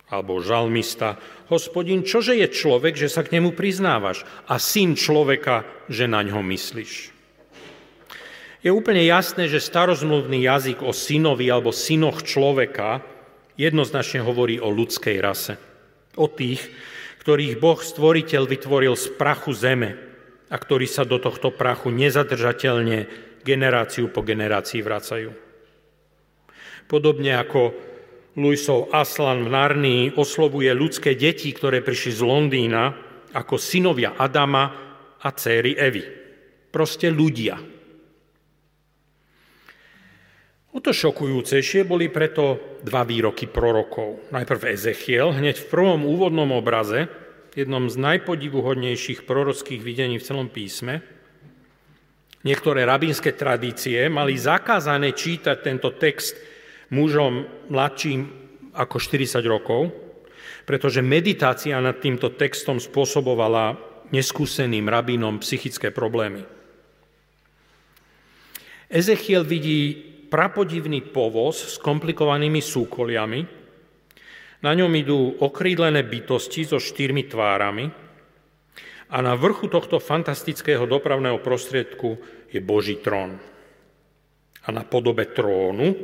Alebo 0.08 0.40
žalmista, 0.40 1.20
hospodin, 1.52 2.00
čože 2.00 2.32
je 2.32 2.48
človek, 2.48 2.96
že 2.96 3.12
sa 3.12 3.20
k 3.20 3.36
nemu 3.36 3.52
priznávaš 3.52 4.24
a 4.48 4.56
syn 4.56 4.96
človeka, 4.96 5.68
že 5.92 6.08
na 6.08 6.24
ňo 6.24 6.40
myslíš. 6.40 7.17
Je 8.58 8.74
úplne 8.74 9.06
jasné, 9.06 9.46
že 9.46 9.62
starozmluvný 9.62 10.42
jazyk 10.42 10.82
o 10.82 10.90
synovi 10.90 11.46
alebo 11.46 11.70
synoch 11.70 12.26
človeka 12.26 13.06
jednoznačne 13.54 14.18
hovorí 14.26 14.58
o 14.58 14.66
ľudskej 14.66 15.16
rase. 15.22 15.54
O 16.18 16.26
tých, 16.26 16.66
ktorých 17.22 17.62
Boh 17.62 17.78
stvoriteľ 17.78 18.42
vytvoril 18.50 18.98
z 18.98 19.14
prachu 19.14 19.54
zeme 19.54 19.94
a 20.50 20.56
ktorí 20.58 20.90
sa 20.90 21.06
do 21.06 21.22
tohto 21.22 21.54
prachu 21.54 21.94
nezadržateľne 21.94 23.06
generáciu 23.46 24.10
po 24.10 24.26
generácii 24.26 24.82
vracajú. 24.82 25.30
Podobne 26.90 27.38
ako 27.38 27.76
Luisov 28.38 28.90
Aslan 28.90 29.46
v 29.46 29.52
Narnii 29.54 30.02
oslovuje 30.18 30.74
ľudské 30.74 31.14
deti, 31.14 31.54
ktoré 31.54 31.78
prišli 31.78 32.12
z 32.16 32.22
Londýna, 32.26 32.90
ako 33.38 33.54
synovia 33.54 34.18
Adama 34.18 34.64
a 35.20 35.28
céry 35.30 35.78
Evy. 35.78 36.02
Proste 36.74 37.12
ľudia. 37.12 37.77
O 40.68 40.84
to 40.84 40.92
šokujúcejšie 40.92 41.88
boli 41.88 42.12
preto 42.12 42.76
dva 42.84 43.00
výroky 43.00 43.48
prorokov. 43.48 44.28
Najprv 44.28 44.76
Ezechiel, 44.76 45.32
hneď 45.32 45.64
v 45.64 45.70
prvom 45.72 46.04
úvodnom 46.04 46.52
obraze, 46.52 47.08
jednom 47.56 47.88
z 47.88 47.96
najpodivuhodnejších 47.96 49.24
prorockých 49.24 49.80
videní 49.80 50.20
v 50.20 50.26
celom 50.28 50.52
písme. 50.52 51.00
Niektoré 52.44 52.86
rabínske 52.86 53.34
tradície 53.34 54.06
mali 54.12 54.38
zakázané 54.38 55.16
čítať 55.16 55.56
tento 55.58 55.90
text 55.96 56.38
mužom 56.94 57.48
mladším 57.72 58.20
ako 58.76 58.96
40 59.02 59.42
rokov, 59.48 59.90
pretože 60.68 61.02
meditácia 61.02 61.80
nad 61.82 61.98
týmto 61.98 62.36
textom 62.36 62.78
spôsobovala 62.78 63.74
neskúseným 64.14 64.86
rabínom 64.86 65.40
psychické 65.42 65.90
problémy. 65.90 66.44
Ezechiel 68.88 69.44
vidí 69.44 70.07
prapodivný 70.28 71.08
povoz 71.08 71.74
s 71.74 71.76
komplikovanými 71.80 72.60
súkoliami, 72.60 73.40
na 74.58 74.72
ňom 74.74 74.90
idú 74.98 75.38
okrídlené 75.38 76.02
bytosti 76.02 76.66
so 76.66 76.82
štyrmi 76.82 77.30
tvárami 77.30 77.86
a 79.08 79.16
na 79.22 79.38
vrchu 79.38 79.70
tohto 79.70 80.02
fantastického 80.02 80.84
dopravného 80.84 81.38
prostriedku 81.40 82.18
je 82.50 82.60
Boží 82.60 82.98
trón. 83.00 83.38
A 84.66 84.68
na 84.74 84.84
podobe 84.84 85.30
trónu 85.32 85.94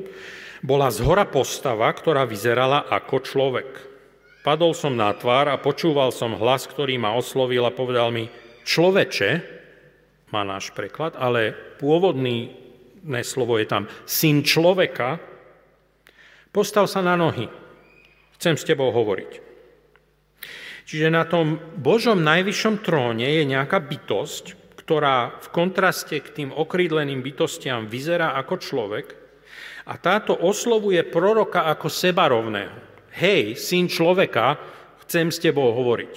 bola 0.64 0.88
zhora 0.88 1.28
postava, 1.28 1.90
ktorá 1.92 2.24
vyzerala 2.24 2.88
ako 2.88 3.16
človek. 3.20 3.70
Padol 4.40 4.72
som 4.72 4.96
na 4.96 5.12
tvár 5.12 5.52
a 5.52 5.60
počúval 5.60 6.14
som 6.14 6.32
hlas, 6.38 6.64
ktorý 6.64 6.96
ma 6.96 7.12
oslovil 7.12 7.64
a 7.68 7.74
povedal 7.74 8.08
mi, 8.08 8.30
človeče, 8.64 9.30
má 10.32 10.40
náš 10.46 10.72
preklad, 10.72 11.18
ale 11.20 11.52
pôvodný 11.76 12.63
slovo 13.24 13.60
je 13.60 13.66
tam 13.68 13.84
syn 14.08 14.40
človeka, 14.40 15.20
postav 16.54 16.88
sa 16.88 17.04
na 17.04 17.14
nohy 17.18 17.46
chcem 18.38 18.60
s 18.60 18.66
tebou 18.68 18.92
hovoriť. 18.92 19.32
Čiže 20.84 21.08
na 21.08 21.24
tom 21.24 21.56
Božom 21.80 22.20
najvyššom 22.20 22.84
tróne 22.84 23.24
je 23.24 23.42
nejaká 23.48 23.80
bytosť, 23.80 24.76
ktorá 24.84 25.40
v 25.40 25.48
kontraste 25.48 26.20
k 26.20 26.28
tým 26.28 26.50
okrídleným 26.52 27.24
bytostiam 27.24 27.88
vyzerá 27.88 28.36
ako 28.36 28.60
človek 28.60 29.06
a 29.88 29.96
táto 29.96 30.36
oslovuje 30.36 31.00
proroka 31.08 31.64
ako 31.72 31.88
seba 31.88 32.28
rovného. 32.28 32.76
Hej, 33.16 33.56
syn 33.56 33.88
človeka, 33.88 34.60
chcem 35.08 35.32
s 35.32 35.40
tebou 35.40 35.72
hovoriť. 35.72 36.14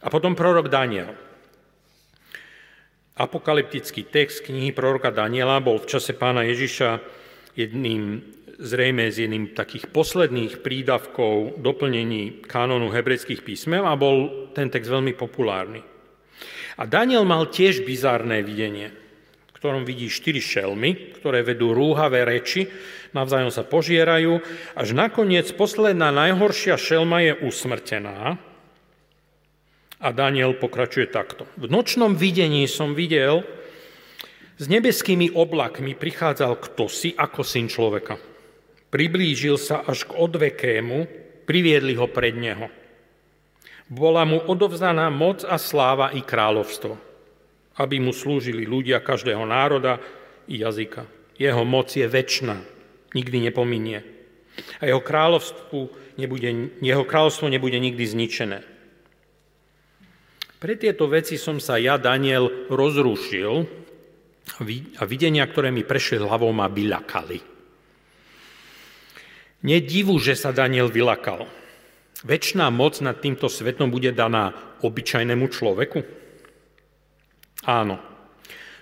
A 0.00 0.06
potom 0.08 0.32
prorok 0.32 0.72
Daniel. 0.72 1.27
Apokalyptický 3.18 4.06
text 4.06 4.46
knihy 4.46 4.70
proroka 4.70 5.10
Daniela 5.10 5.58
bol 5.58 5.82
v 5.82 5.90
čase 5.90 6.14
pána 6.14 6.46
Ježiša 6.46 7.02
jedným 7.58 8.22
zrejme 8.58 9.06
z 9.10 9.26
jedným 9.26 9.54
takých 9.54 9.86
posledných 9.94 10.60
prídavkov 10.66 11.62
doplnení 11.62 12.42
kanónu 12.42 12.90
hebrejských 12.90 13.46
písmev 13.46 13.86
a 13.86 13.94
bol 13.94 14.50
ten 14.50 14.66
text 14.66 14.90
veľmi 14.90 15.14
populárny. 15.14 15.80
A 16.78 16.82
Daniel 16.86 17.22
mal 17.22 17.50
tiež 17.50 17.86
bizárne 17.86 18.42
videnie, 18.42 18.90
v 19.50 19.52
ktorom 19.54 19.86
vidí 19.86 20.10
štyri 20.10 20.42
šelmy, 20.42 21.18
ktoré 21.18 21.42
vedú 21.42 21.74
rúhavé 21.74 22.26
reči, 22.26 22.66
navzájom 23.14 23.50
sa 23.50 23.66
požierajú, 23.66 24.42
až 24.74 24.88
nakoniec 24.94 25.46
posledná 25.54 26.10
najhoršia 26.14 26.78
šelma 26.78 27.22
je 27.30 27.32
usmrtená. 27.46 28.38
A 29.98 30.14
Daniel 30.14 30.54
pokračuje 30.54 31.10
takto. 31.10 31.50
V 31.58 31.66
nočnom 31.66 32.14
videní 32.14 32.70
som 32.70 32.94
videl, 32.94 33.42
s 34.58 34.66
nebeskými 34.66 35.34
oblakmi 35.38 35.94
prichádzal 35.94 36.58
kto 36.58 36.90
si 36.90 37.14
ako 37.14 37.46
syn 37.46 37.70
človeka. 37.70 38.18
Priblížil 38.90 39.54
sa 39.54 39.86
až 39.86 40.10
k 40.10 40.18
odvekému, 40.18 41.06
priviedli 41.46 41.94
ho 41.94 42.10
pred 42.10 42.34
neho. 42.34 42.66
Bola 43.86 44.26
mu 44.26 44.42
odovzdaná 44.42 45.14
moc 45.14 45.46
a 45.46 45.56
sláva 45.56 46.10
i 46.10 46.26
kráľovstvo, 46.26 46.98
aby 47.78 47.96
mu 48.02 48.10
slúžili 48.10 48.66
ľudia 48.66 48.98
každého 48.98 49.46
národa 49.46 50.02
i 50.50 50.58
jazyka. 50.58 51.06
Jeho 51.38 51.62
moc 51.62 51.94
je 51.94 52.04
väčšiná, 52.04 52.58
nikdy 53.14 53.50
nepominie. 53.50 54.02
A 54.82 54.90
jeho 54.90 54.98
kráľovstvo 54.98 55.90
nebude, 56.18 56.74
jeho 56.82 57.06
kráľovstvo 57.06 57.46
nebude 57.46 57.78
nikdy 57.78 58.04
zničené. 58.04 58.77
Pre 60.58 60.74
tieto 60.74 61.06
veci 61.06 61.38
som 61.38 61.62
sa 61.62 61.78
ja, 61.78 61.94
Daniel, 62.02 62.66
rozrušil 62.66 63.52
a 64.98 65.02
videnia, 65.06 65.46
ktoré 65.46 65.70
mi 65.70 65.86
prešli 65.86 66.18
hlavou, 66.18 66.50
ma 66.50 66.66
vyľakali. 66.66 67.38
Nedivu, 69.62 70.18
že 70.18 70.34
sa 70.34 70.50
Daniel 70.50 70.90
vylakal. 70.90 71.46
Večná 72.26 72.66
moc 72.74 72.98
nad 72.98 73.22
týmto 73.22 73.46
svetom 73.46 73.86
bude 73.86 74.10
daná 74.10 74.50
obyčajnému 74.82 75.46
človeku? 75.46 75.98
Áno, 77.70 78.02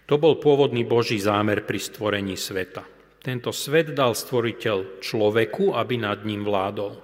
to 0.08 0.16
bol 0.16 0.40
pôvodný 0.40 0.88
Boží 0.88 1.20
zámer 1.20 1.68
pri 1.68 1.76
stvorení 1.76 2.40
sveta. 2.40 2.88
Tento 3.20 3.52
svet 3.52 3.92
dal 3.92 4.16
stvoriteľ 4.16 5.04
človeku, 5.04 5.76
aby 5.76 6.00
nad 6.00 6.24
ním 6.24 6.40
vládol. 6.40 6.96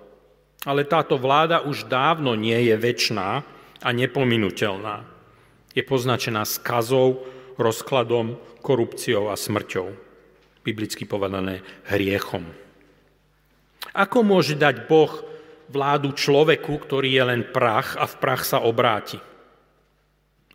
Ale 0.65 0.89
táto 0.89 1.21
vláda 1.21 1.61
už 1.67 1.93
dávno 1.93 2.33
nie 2.39 2.73
je 2.73 2.77
väčná 2.79 3.45
a 3.83 3.91
nepominutelná. 3.91 5.05
Je 5.75 5.83
poznačená 5.83 6.47
skazou, 6.47 7.27
rozkladom, 7.59 8.39
korupciou 8.63 9.29
a 9.29 9.37
smrťou. 9.37 9.91
Biblicky 10.63 11.03
povedané 11.05 11.67
hriechom. 11.91 12.47
Ako 13.93 14.23
môže 14.23 14.55
dať 14.55 14.87
Boh 14.87 15.11
vládu 15.69 16.15
človeku, 16.15 16.79
ktorý 16.79 17.11
je 17.11 17.25
len 17.27 17.43
prach 17.51 17.99
a 17.99 18.07
v 18.07 18.15
prach 18.23 18.47
sa 18.47 18.63
obráti? 18.63 19.19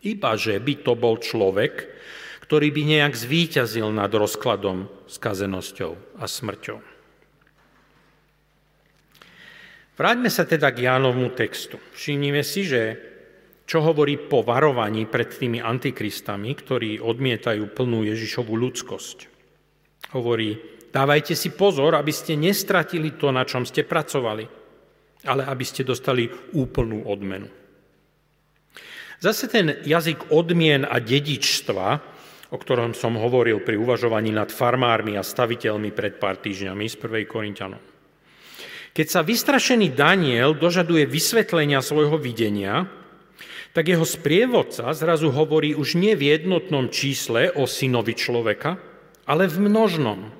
Iba, 0.01 0.39
že 0.39 0.55
by 0.63 0.73
to 0.87 0.93
bol 0.95 1.19
človek, 1.19 1.91
ktorý 2.47 2.71
by 2.71 2.81
nejak 2.87 3.13
zvíťazil 3.17 3.91
nad 3.91 4.07
rozkladom, 4.07 4.87
skazenosťou 5.11 6.23
a 6.23 6.25
smrťou. 6.29 6.79
Vráťme 9.97 10.29
sa 10.29 10.45
teda 10.45 10.69
k 10.71 10.87
Jánovmu 10.87 11.33
textu. 11.33 11.81
Všimnime 11.97 12.45
si, 12.45 12.69
že 12.69 12.95
čo 13.67 13.83
hovorí 13.83 14.15
po 14.15 14.47
varovaní 14.47 15.03
pred 15.11 15.27
tými 15.27 15.59
antikristami, 15.59 16.55
ktorí 16.55 17.03
odmietajú 17.03 17.75
plnú 17.75 18.07
Ježišovú 18.07 18.55
ľudskosť. 18.55 19.17
Hovorí, 20.15 20.77
Dávajte 20.97 21.35
si 21.35 21.53
pozor, 21.53 21.93
aby 21.93 22.09
ste 22.09 22.39
nestratili 22.39 23.19
to, 23.19 23.29
na 23.29 23.45
čom 23.45 23.67
ste 23.67 23.85
pracovali, 23.85 24.45
ale 25.29 25.41
aby 25.45 25.61
ste 25.61 25.85
dostali 25.85 26.25
úplnú 26.57 27.05
odmenu. 27.05 27.45
Zase 29.21 29.45
ten 29.45 29.77
jazyk 29.85 30.33
odmien 30.33 30.85
a 30.85 30.97
dedičstva, 30.97 31.87
o 32.49 32.57
ktorom 32.57 32.97
som 32.97 33.13
hovoril 33.13 33.61
pri 33.61 33.77
uvažovaní 33.77 34.33
nad 34.33 34.49
farmármi 34.49 35.19
a 35.19 35.25
staviteľmi 35.25 35.93
pred 35.93 36.17
pár 36.17 36.41
týždňami 36.41 36.85
z 36.89 36.95
1. 36.97 37.29
Korintianom. 37.29 37.83
Keď 38.95 39.07
sa 39.13 39.21
vystrašený 39.21 39.93
Daniel 39.93 40.57
dožaduje 40.57 41.05
vysvetlenia 41.05 41.83
svojho 41.85 42.17
videnia, 42.17 42.89
tak 43.75 43.87
jeho 43.87 44.05
sprievodca 44.05 44.89
zrazu 44.95 45.31
hovorí 45.31 45.73
už 45.77 45.99
nie 45.99 46.15
v 46.15 46.37
jednotnom 46.37 46.89
čísle 46.91 47.53
o 47.53 47.69
synovi 47.69 48.17
človeka, 48.17 48.79
ale 49.27 49.45
v 49.45 49.67
množnom. 49.67 50.31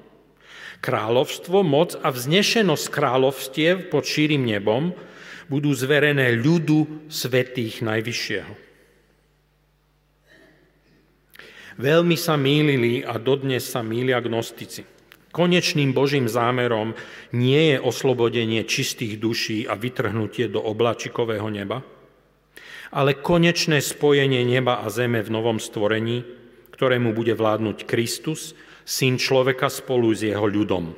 Kráľovstvo, 0.78 1.66
moc 1.66 1.98
a 1.98 2.14
vznešenosť 2.14 2.86
kráľovstiev 2.94 3.76
pod 3.90 4.06
šírim 4.06 4.46
nebom 4.46 4.94
budú 5.50 5.74
zverené 5.74 6.38
ľudu 6.38 7.10
svetých 7.10 7.82
Najvyššieho. 7.82 8.68
Veľmi 11.78 12.18
sa 12.18 12.34
mýlili 12.34 13.06
a 13.06 13.22
dodnes 13.22 13.62
sa 13.62 13.86
mýlia 13.86 14.18
gnostici. 14.18 14.82
Konečným 15.30 15.94
Božím 15.94 16.26
zámerom 16.26 16.98
nie 17.38 17.74
je 17.74 17.78
oslobodenie 17.78 18.66
čistých 18.66 19.22
duší 19.22 19.70
a 19.70 19.78
vytrhnutie 19.78 20.50
do 20.50 20.58
oblačikového 20.58 21.46
neba, 21.54 21.86
ale 22.92 23.18
konečné 23.18 23.84
spojenie 23.84 24.44
neba 24.48 24.84
a 24.84 24.88
zeme 24.88 25.20
v 25.24 25.34
novom 25.34 25.60
stvorení, 25.60 26.24
ktorému 26.72 27.12
bude 27.12 27.34
vládnuť 27.34 27.90
Kristus, 27.90 28.54
syn 28.88 29.20
človeka 29.20 29.68
spolu 29.68 30.14
s 30.16 30.24
jeho 30.24 30.46
ľudom. 30.48 30.96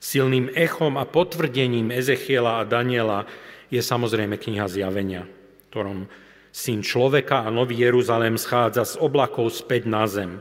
Silným 0.00 0.48
echom 0.56 0.96
a 0.96 1.04
potvrdením 1.04 1.92
Ezechiela 1.92 2.64
a 2.64 2.68
Daniela 2.68 3.28
je 3.68 3.84
samozrejme 3.84 4.40
kniha 4.40 4.64
Zjavenia, 4.64 5.28
ktorom 5.68 6.08
syn 6.50 6.80
človeka 6.80 7.44
a 7.44 7.52
nový 7.52 7.84
Jeruzalém 7.84 8.40
schádza 8.40 8.82
z 8.82 8.94
oblakov 8.96 9.52
späť 9.52 9.86
na 9.86 10.08
zem, 10.08 10.40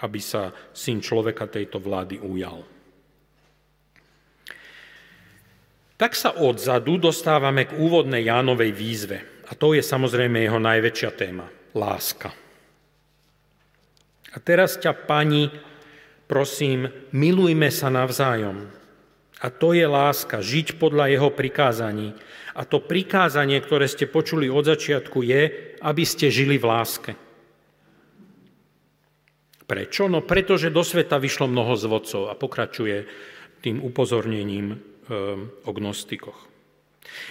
aby 0.00 0.22
sa 0.22 0.54
syn 0.70 1.02
človeka 1.02 1.50
tejto 1.50 1.82
vlády 1.82 2.22
ujal. 2.22 2.71
Tak 6.02 6.18
sa 6.18 6.34
odzadu 6.34 6.98
dostávame 6.98 7.62
k 7.62 7.78
úvodnej 7.78 8.26
Jánovej 8.26 8.74
výzve. 8.74 9.22
A 9.46 9.54
to 9.54 9.70
je 9.70 9.86
samozrejme 9.86 10.34
jeho 10.42 10.58
najväčšia 10.58 11.10
téma– 11.14 11.46
láska. 11.78 12.34
A 14.34 14.36
teraz 14.42 14.82
ťa, 14.82 14.98
pani, 15.06 15.46
prosím, 16.26 16.90
milujme 17.14 17.70
sa 17.70 17.86
navzájom. 17.86 18.66
A 19.38 19.46
to 19.46 19.78
je 19.78 19.86
láska, 19.86 20.42
žiť 20.42 20.74
podľa 20.82 21.06
jeho 21.06 21.30
prikázaní. 21.30 22.18
A 22.58 22.66
to 22.66 22.82
prikázanie, 22.82 23.62
ktoré 23.62 23.86
ste 23.86 24.10
počuli 24.10 24.50
od 24.50 24.66
začiatku, 24.66 25.22
je, 25.22 25.54
aby 25.86 26.02
ste 26.02 26.34
žili 26.34 26.58
v 26.58 26.66
láske. 26.66 27.12
Prečo? 29.70 30.10
No 30.10 30.18
pretože 30.26 30.74
do 30.74 30.82
sveta 30.82 31.22
vyšlo 31.22 31.46
mnoho 31.46 31.78
zvodcov 31.78 32.26
a 32.26 32.34
pokračuje 32.34 33.06
tým 33.62 33.78
upozornením 33.78 34.90
o 35.64 35.70
gnostikoch. 35.72 36.46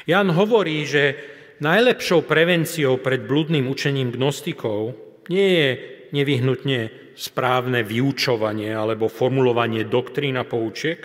Jan 0.04 0.34
hovorí, 0.36 0.84
že 0.84 1.16
najlepšou 1.64 2.28
prevenciou 2.28 3.00
pred 3.00 3.24
blúdnym 3.24 3.70
učením 3.70 4.12
gnostikov 4.12 4.98
nie 5.32 5.48
je 5.56 5.70
nevyhnutne 6.12 6.80
správne 7.16 7.86
vyučovanie 7.86 8.74
alebo 8.74 9.08
formulovanie 9.08 9.88
doktrín 9.88 10.36
a 10.36 10.44
poučiek, 10.44 11.00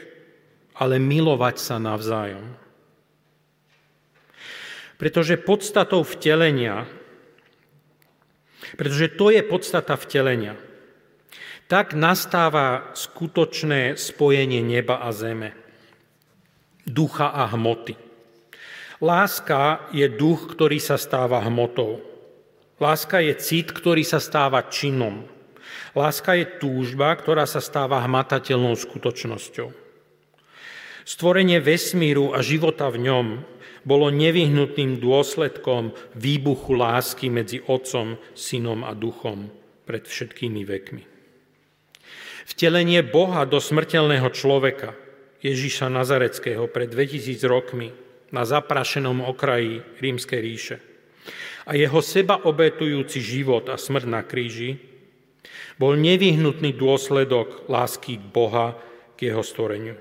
ale 0.80 0.98
milovať 0.98 1.56
sa 1.60 1.76
navzájom. 1.78 2.46
Pretože 4.96 5.36
podstatou 5.36 6.00
vtelenia, 6.00 6.88
pretože 8.80 9.12
to 9.12 9.28
je 9.28 9.44
podstata 9.44 9.92
vtelenia, 9.94 10.56
tak 11.68 11.92
nastáva 11.92 12.94
skutočné 12.96 13.98
spojenie 13.98 14.62
neba 14.62 15.02
a 15.04 15.12
zeme, 15.12 15.52
ducha 16.86 17.34
a 17.34 17.50
hmoty. 17.50 17.98
Láska 19.02 19.92
je 19.92 20.08
duch, 20.08 20.56
ktorý 20.56 20.80
sa 20.80 20.96
stáva 20.96 21.44
hmotou. 21.44 22.00
Láska 22.80 23.20
je 23.20 23.36
cit, 23.36 23.68
ktorý 23.74 24.06
sa 24.06 24.22
stáva 24.22 24.64
činom. 24.72 25.28
Láska 25.92 26.32
je 26.36 26.48
túžba, 26.56 27.12
ktorá 27.12 27.44
sa 27.44 27.60
stáva 27.60 28.00
hmatateľnou 28.04 28.72
skutočnosťou. 28.72 29.68
Stvorenie 31.06 31.60
vesmíru 31.60 32.32
a 32.32 32.40
života 32.40 32.88
v 32.88 33.04
ňom 33.04 33.26
bolo 33.86 34.10
nevyhnutným 34.10 34.98
dôsledkom 34.98 35.94
výbuchu 36.18 36.74
lásky 36.74 37.30
medzi 37.30 37.62
Otcom, 37.62 38.18
Synom 38.34 38.82
a 38.82 38.92
Duchom 38.96 39.46
pred 39.86 40.02
všetkými 40.02 40.66
vekmi. 40.66 41.04
Vtelenie 42.46 43.06
Boha 43.06 43.46
do 43.46 43.62
smrteľného 43.62 44.26
človeka, 44.34 44.98
Ježíša 45.44 45.92
Nazareckého 45.92 46.68
pred 46.68 46.88
2000 46.88 47.40
rokmi 47.46 47.92
na 48.32 48.42
zaprašenom 48.42 49.22
okraji 49.24 49.84
rímskej 50.00 50.40
ríše 50.40 50.76
a 51.66 51.74
jeho 51.74 51.98
seba 51.98 52.46
obetujúci 52.46 53.18
život 53.18 53.66
a 53.66 53.76
smrť 53.76 54.06
na 54.06 54.22
kríži 54.22 54.78
bol 55.76 55.98
nevyhnutný 55.98 56.72
dôsledok 56.78 57.66
lásky 57.66 58.16
Boha 58.16 58.78
k 59.18 59.30
jeho 59.30 59.42
stvoreniu. 59.42 59.96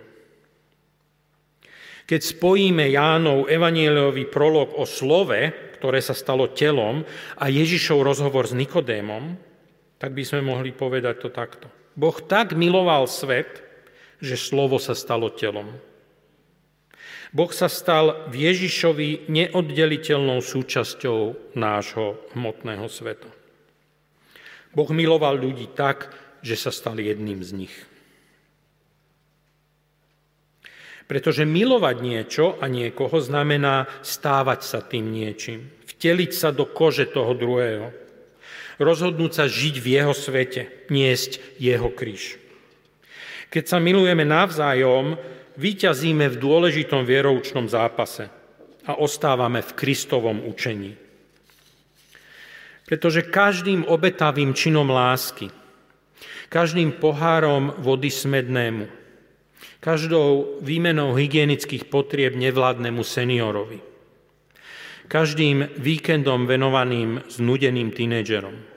Keď 2.05 2.21
spojíme 2.21 2.85
Jánov 2.93 3.49
evanieliový 3.49 4.29
prolog 4.29 4.77
o 4.77 4.85
slove, 4.85 5.73
ktoré 5.81 5.97
sa 6.05 6.13
stalo 6.13 6.53
telom, 6.53 7.01
a 7.41 7.49
Ježišov 7.49 8.05
rozhovor 8.05 8.45
s 8.45 8.53
Nikodémom, 8.53 9.33
tak 9.97 10.13
by 10.13 10.21
sme 10.21 10.45
mohli 10.45 10.69
povedať 10.69 11.15
to 11.17 11.29
takto. 11.33 11.65
Boh 11.97 12.13
tak 12.29 12.53
miloval 12.53 13.09
svet, 13.09 13.65
že 14.23 14.39
slovo 14.39 14.79
sa 14.79 14.95
stalo 14.95 15.31
telom. 15.31 15.75
Boh 17.35 17.51
sa 17.51 17.67
stal 17.67 18.31
v 18.31 18.47
Ježišovi 18.47 19.27
neoddeliteľnou 19.27 20.39
súčasťou 20.39 21.51
nášho 21.59 22.15
hmotného 22.31 22.87
sveta. 22.87 23.27
Boh 24.71 24.87
miloval 24.87 25.35
ľudí 25.35 25.67
tak, 25.75 26.15
že 26.39 26.55
sa 26.55 26.71
stal 26.71 26.95
jedným 26.95 27.43
z 27.43 27.51
nich. 27.65 27.75
Pretože 31.11 31.43
milovať 31.43 31.95
niečo 32.01 32.45
a 32.57 32.71
niekoho 32.71 33.19
znamená 33.19 33.85
stávať 33.99 34.59
sa 34.63 34.79
tým 34.79 35.11
niečím, 35.11 35.69
vteliť 35.85 36.31
sa 36.31 36.49
do 36.55 36.65
kože 36.65 37.05
toho 37.05 37.35
druhého, 37.35 37.93
rozhodnúť 38.79 39.31
sa 39.31 39.45
žiť 39.45 39.75
v 39.79 39.87
jeho 40.01 40.13
svete, 40.15 40.87
niesť 40.87 41.39
jeho 41.59 41.91
kríž. 41.91 42.44
Keď 43.49 43.63
sa 43.65 43.77
milujeme 43.79 44.25
navzájom, 44.27 45.15
vyťazíme 45.55 46.27
v 46.31 46.39
dôležitom 46.39 47.07
vieroučnom 47.07 47.65
zápase 47.71 48.27
a 48.85 48.97
ostávame 48.99 49.63
v 49.63 49.71
Kristovom 49.73 50.45
učení. 50.45 50.93
Pretože 52.85 53.25
každým 53.25 53.81
obetavým 53.89 54.53
činom 54.53 54.85
lásky, 54.85 55.49
každým 56.53 57.01
pohárom 57.01 57.73
vody 57.81 58.13
smednému, 58.13 58.85
každou 59.81 60.61
výmenou 60.61 61.17
hygienických 61.17 61.89
potrieb 61.89 62.37
nevládnemu 62.37 63.01
seniorovi, 63.01 63.81
každým 65.09 65.77
víkendom 65.81 66.45
venovaným 66.45 67.25
znudeným 67.25 67.89
tínedžerom, 67.89 68.74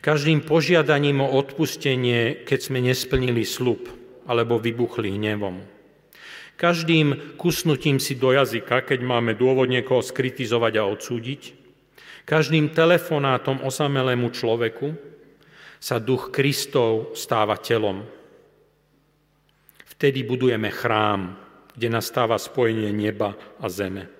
každým 0.00 0.46
požiadaním 0.46 1.22
o 1.24 1.28
odpustenie, 1.34 2.46
keď 2.46 2.58
sme 2.58 2.78
nesplnili 2.82 3.42
slub 3.42 3.90
alebo 4.28 4.60
vybuchli 4.60 5.16
hnevom, 5.18 5.64
každým 6.58 7.38
kusnutím 7.38 8.02
si 8.02 8.18
do 8.18 8.34
jazyka, 8.34 8.82
keď 8.82 8.98
máme 9.06 9.38
dôvod 9.38 9.70
niekoho 9.70 10.02
skritizovať 10.02 10.72
a 10.82 10.90
odsúdiť, 10.90 11.54
každým 12.26 12.74
telefonátom 12.74 13.62
osamelému 13.62 14.34
človeku 14.34 14.90
sa 15.78 16.02
duch 16.02 16.34
Kristov 16.34 17.14
stáva 17.14 17.54
telom. 17.62 18.02
Vtedy 19.86 20.26
budujeme 20.26 20.68
chrám, 20.74 21.38
kde 21.78 21.88
nastáva 21.94 22.34
spojenie 22.42 22.90
neba 22.90 23.38
a 23.62 23.66
zeme. 23.70 24.10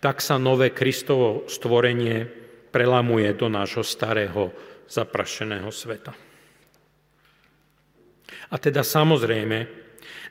Tak 0.00 0.24
sa 0.24 0.40
nové 0.40 0.72
Kristovo 0.72 1.44
stvorenie 1.52 2.45
prelamuje 2.76 3.32
do 3.32 3.48
nášho 3.48 3.80
starého 3.80 4.52
zaprašeného 4.84 5.72
sveta. 5.72 6.12
A 8.52 8.56
teda 8.60 8.84
samozrejme, 8.84 9.64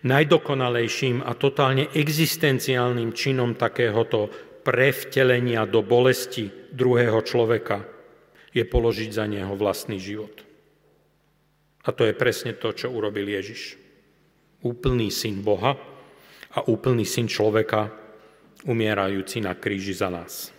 najdokonalejším 0.05 1.25
a 1.25 1.33
totálne 1.33 1.89
existenciálnym 1.89 3.17
činom 3.17 3.57
takéhoto 3.57 4.29
prevtelenia 4.61 5.65
do 5.65 5.81
bolesti 5.81 6.69
druhého 6.69 7.17
človeka 7.25 7.81
je 8.53 8.61
položiť 8.61 9.09
za 9.09 9.25
neho 9.25 9.57
vlastný 9.57 9.97
život. 9.97 10.45
A 11.81 11.89
to 11.97 12.05
je 12.05 12.13
presne 12.13 12.53
to, 12.53 12.69
čo 12.77 12.93
urobil 12.93 13.25
Ježiš 13.25 13.81
úplný 14.61 15.09
syn 15.09 15.41
Boha 15.41 15.73
a 16.53 16.61
úplný 16.69 17.09
syn 17.09 17.25
človeka, 17.25 17.89
umierajúci 18.69 19.41
na 19.41 19.57
kríži 19.57 19.97
za 19.97 20.13
nás. 20.13 20.54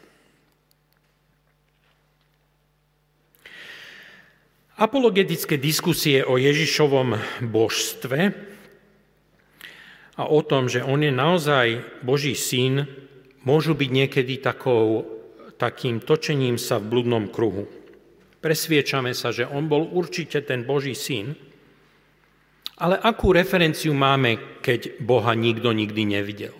Apologetické 4.76 5.56
diskusie 5.56 6.20
o 6.20 6.36
Ježišovom 6.36 7.16
božstve 7.48 8.36
a 10.20 10.22
o 10.28 10.44
tom, 10.44 10.68
že 10.68 10.84
on 10.84 11.00
je 11.00 11.08
naozaj 11.08 11.80
Boží 12.04 12.36
syn, 12.36 12.84
môžu 13.40 13.72
byť 13.72 13.88
niekedy 13.88 14.36
takou, 14.36 15.08
takým 15.56 16.04
točením 16.04 16.60
sa 16.60 16.76
v 16.76 16.92
bludnom 16.92 17.32
kruhu. 17.32 17.64
Presviečame 18.44 19.16
sa, 19.16 19.32
že 19.32 19.48
on 19.48 19.64
bol 19.64 19.88
určite 19.96 20.44
ten 20.44 20.68
Boží 20.68 20.92
syn, 20.92 21.32
ale 22.76 23.00
akú 23.00 23.32
referenciu 23.32 23.96
máme, 23.96 24.60
keď 24.60 25.00
Boha 25.00 25.32
nikto 25.32 25.72
nikdy 25.72 26.04
nevidel? 26.04 26.52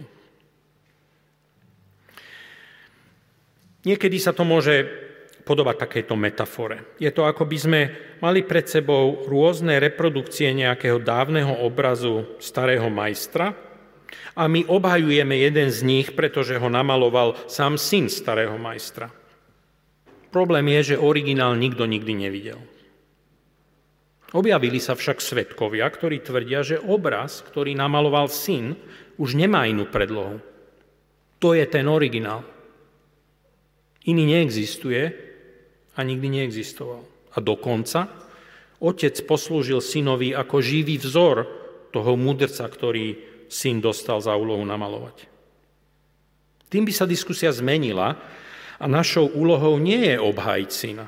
Niekedy 3.85 4.17
sa 4.17 4.33
to 4.33 4.49
môže 4.49 5.05
podobať 5.47 5.87
takéto 5.87 6.19
metafore. 6.19 6.99
Je 6.99 7.07
to, 7.15 7.23
ako 7.23 7.47
by 7.47 7.57
sme 7.57 7.81
mali 8.19 8.43
pred 8.43 8.67
sebou 8.67 9.23
rôzne 9.31 9.79
reprodukcie 9.79 10.51
nejakého 10.51 10.99
dávneho 10.99 11.63
obrazu 11.63 12.27
starého 12.43 12.91
majstra 12.91 13.55
a 14.35 14.51
my 14.51 14.67
obhajujeme 14.67 15.39
jeden 15.39 15.71
z 15.71 15.87
nich, 15.87 16.11
pretože 16.19 16.59
ho 16.59 16.67
namaloval 16.67 17.39
sám 17.47 17.79
syn 17.79 18.11
starého 18.11 18.59
majstra. 18.59 19.07
Problém 20.35 20.67
je, 20.77 20.93
že 20.93 20.97
originál 21.01 21.55
nikto 21.55 21.87
nikdy 21.87 22.27
nevidel. 22.27 22.59
Objavili 24.35 24.83
sa 24.83 24.99
však 24.99 25.23
svetkovia, 25.23 25.87
ktorí 25.87 26.21
tvrdia, 26.21 26.67
že 26.67 26.83
obraz, 26.83 27.47
ktorý 27.47 27.79
namaloval 27.79 28.27
syn, 28.27 28.75
už 29.17 29.39
nemá 29.39 29.65
inú 29.71 29.87
predlohu. 29.87 30.43
To 31.39 31.55
je 31.55 31.63
ten 31.71 31.87
originál. 31.87 32.43
Iný 34.05 34.37
neexistuje 34.37 35.26
a 35.97 36.01
nikdy 36.05 36.29
neexistoval. 36.41 37.03
A 37.33 37.39
dokonca 37.41 38.13
otec 38.79 39.17
poslúžil 39.25 39.81
synovi 39.81 40.37
ako 40.37 40.61
živý 40.61 41.01
vzor 41.01 41.49
toho 41.91 42.13
mudrca, 42.15 42.69
ktorý 42.69 43.17
syn 43.49 43.81
dostal 43.81 44.21
za 44.21 44.37
úlohu 44.37 44.63
namalovať. 44.63 45.27
Tým 46.69 46.85
by 46.85 46.93
sa 46.93 47.09
diskusia 47.09 47.49
zmenila 47.51 48.15
a 48.77 48.85
našou 48.85 49.33
úlohou 49.33 49.81
nie 49.81 50.13
je 50.13 50.17
obhajiť 50.21 50.71
syna, 50.71 51.07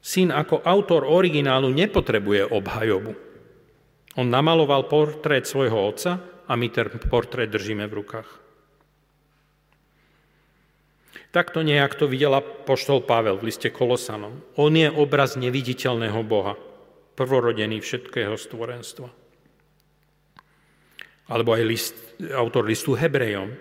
Syn 0.00 0.32
ako 0.32 0.64
autor 0.64 1.04
originálu 1.04 1.68
nepotrebuje 1.76 2.48
obhajobu. 2.48 3.12
On 4.16 4.24
namaloval 4.24 4.88
portrét 4.88 5.44
svojho 5.44 5.76
otca 5.76 6.18
a 6.48 6.52
my 6.56 6.72
ten 6.72 6.88
portrét 7.06 7.52
držíme 7.52 7.84
v 7.84 8.00
rukách. 8.00 8.28
Takto 11.30 11.62
nejak 11.62 11.94
to 11.94 12.10
videla 12.10 12.42
poštol 12.42 13.06
Pavel 13.06 13.38
v 13.38 13.54
liste 13.54 13.70
Kolosanom. 13.70 14.42
On 14.58 14.74
je 14.74 14.90
obraz 14.90 15.38
neviditeľného 15.38 16.26
Boha, 16.26 16.58
prvorodený 17.14 17.78
všetkého 17.78 18.34
stvorenstva. 18.34 19.06
Alebo 21.30 21.54
aj 21.54 21.62
list, 21.62 21.94
autor 22.34 22.66
listu 22.66 22.98
Hebrejom. 22.98 23.54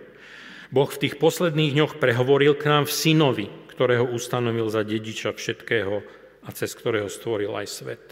Boh 0.73 0.89
v 0.89 1.01
tých 1.05 1.21
posledných 1.21 1.77
dňoch 1.77 1.93
prehovoril 2.01 2.57
k 2.57 2.65
nám 2.65 2.89
v 2.89 2.93
synovi, 2.97 3.47
ktorého 3.69 4.09
ustanovil 4.09 4.65
za 4.73 4.81
dediča 4.81 5.37
všetkého 5.37 6.01
a 6.45 6.49
cez 6.49 6.73
ktorého 6.73 7.05
stvoril 7.05 7.53
aj 7.53 7.67
svet. 7.69 8.05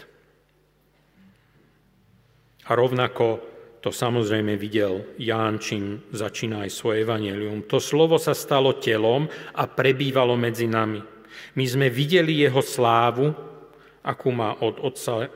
A 2.70 2.78
rovnako 2.78 3.42
to 3.78 3.94
samozrejme 3.94 4.58
videl 4.58 5.14
Ján, 5.22 5.62
čím 5.62 6.02
začína 6.10 6.66
aj 6.66 6.70
svoje 6.74 7.06
evanelium. 7.06 7.62
To 7.70 7.78
slovo 7.78 8.18
sa 8.18 8.34
stalo 8.34 8.74
telom 8.82 9.30
a 9.54 9.64
prebývalo 9.70 10.34
medzi 10.34 10.66
nami. 10.66 10.98
My 11.54 11.64
sme 11.64 11.86
videli 11.86 12.42
jeho 12.42 12.58
slávu, 12.58 13.30
akú 14.02 14.30
má 14.34 14.58
od 14.58 14.82
otca 14.82 15.30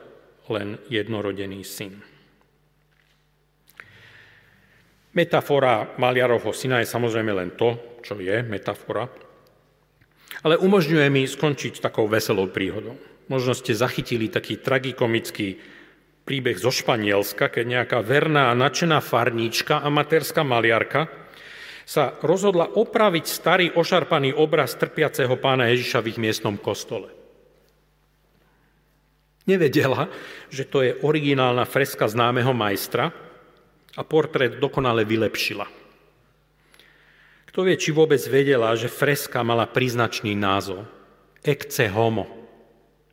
len 0.51 0.75
jednorodený 0.91 1.63
syn. 1.63 1.95
Metafora 5.13 5.93
maliarovho 6.01 6.51
syna 6.51 6.81
je 6.81 6.89
samozrejme 6.89 7.31
len 7.31 7.53
to, 7.53 8.01
čo 8.01 8.17
je 8.17 8.41
metafora, 8.43 9.05
ale 10.43 10.59
umožňuje 10.59 11.07
mi 11.07 11.23
skončiť 11.23 11.79
takou 11.79 12.09
veselou 12.09 12.49
príhodou. 12.49 12.97
Možno 13.31 13.55
ste 13.55 13.71
zachytili 13.77 14.27
taký 14.27 14.59
tragikomický 14.59 15.61
príbeh 16.23 16.55
zo 16.55 16.71
Španielska, 16.71 17.51
keď 17.51 17.65
nejaká 17.67 17.99
verná 17.99 18.51
a 18.51 18.57
nadšená 18.57 19.03
farníčka, 19.03 19.83
amatérska 19.83 20.41
maliarka, 20.43 21.11
sa 21.83 22.15
rozhodla 22.23 22.71
opraviť 22.79 23.25
starý 23.27 23.67
ošarpaný 23.75 24.31
obraz 24.39 24.79
trpiaceho 24.79 25.35
pána 25.35 25.67
Ježiša 25.75 25.99
v 25.99 26.09
ich 26.15 26.19
miestnom 26.19 26.55
kostole. 26.55 27.11
Nevedela, 29.43 30.07
že 30.47 30.63
to 30.63 30.79
je 30.79 30.95
originálna 31.03 31.67
freska 31.67 32.07
známeho 32.07 32.55
majstra 32.55 33.11
a 33.99 34.01
portrét 34.07 34.55
dokonale 34.55 35.03
vylepšila. 35.03 35.67
Kto 37.51 37.67
vie, 37.67 37.75
či 37.75 37.91
vôbec 37.91 38.23
vedela, 38.31 38.73
že 38.79 38.87
freska 38.87 39.43
mala 39.43 39.67
príznačný 39.67 40.33
názov. 40.33 40.87
Ecce 41.43 41.91
homo. 41.91 42.25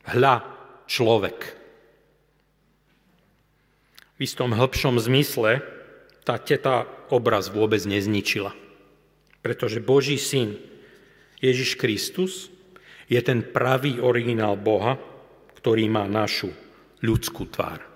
Hľa, 0.06 0.46
človek. 0.86 1.59
V 4.20 4.28
istom 4.28 4.52
hĺbšom 4.52 5.00
zmysle 5.00 5.64
tá 6.28 6.36
teta 6.36 6.84
obraz 7.08 7.48
vôbec 7.48 7.80
nezničila. 7.88 8.52
Pretože 9.40 9.80
Boží 9.80 10.20
syn 10.20 10.60
Ježiš 11.40 11.80
Kristus 11.80 12.52
je 13.08 13.16
ten 13.24 13.40
pravý 13.40 13.96
originál 13.96 14.60
Boha, 14.60 15.00
ktorý 15.56 15.88
má 15.88 16.04
našu 16.04 16.52
ľudskú 17.00 17.48
tvár. 17.48 17.89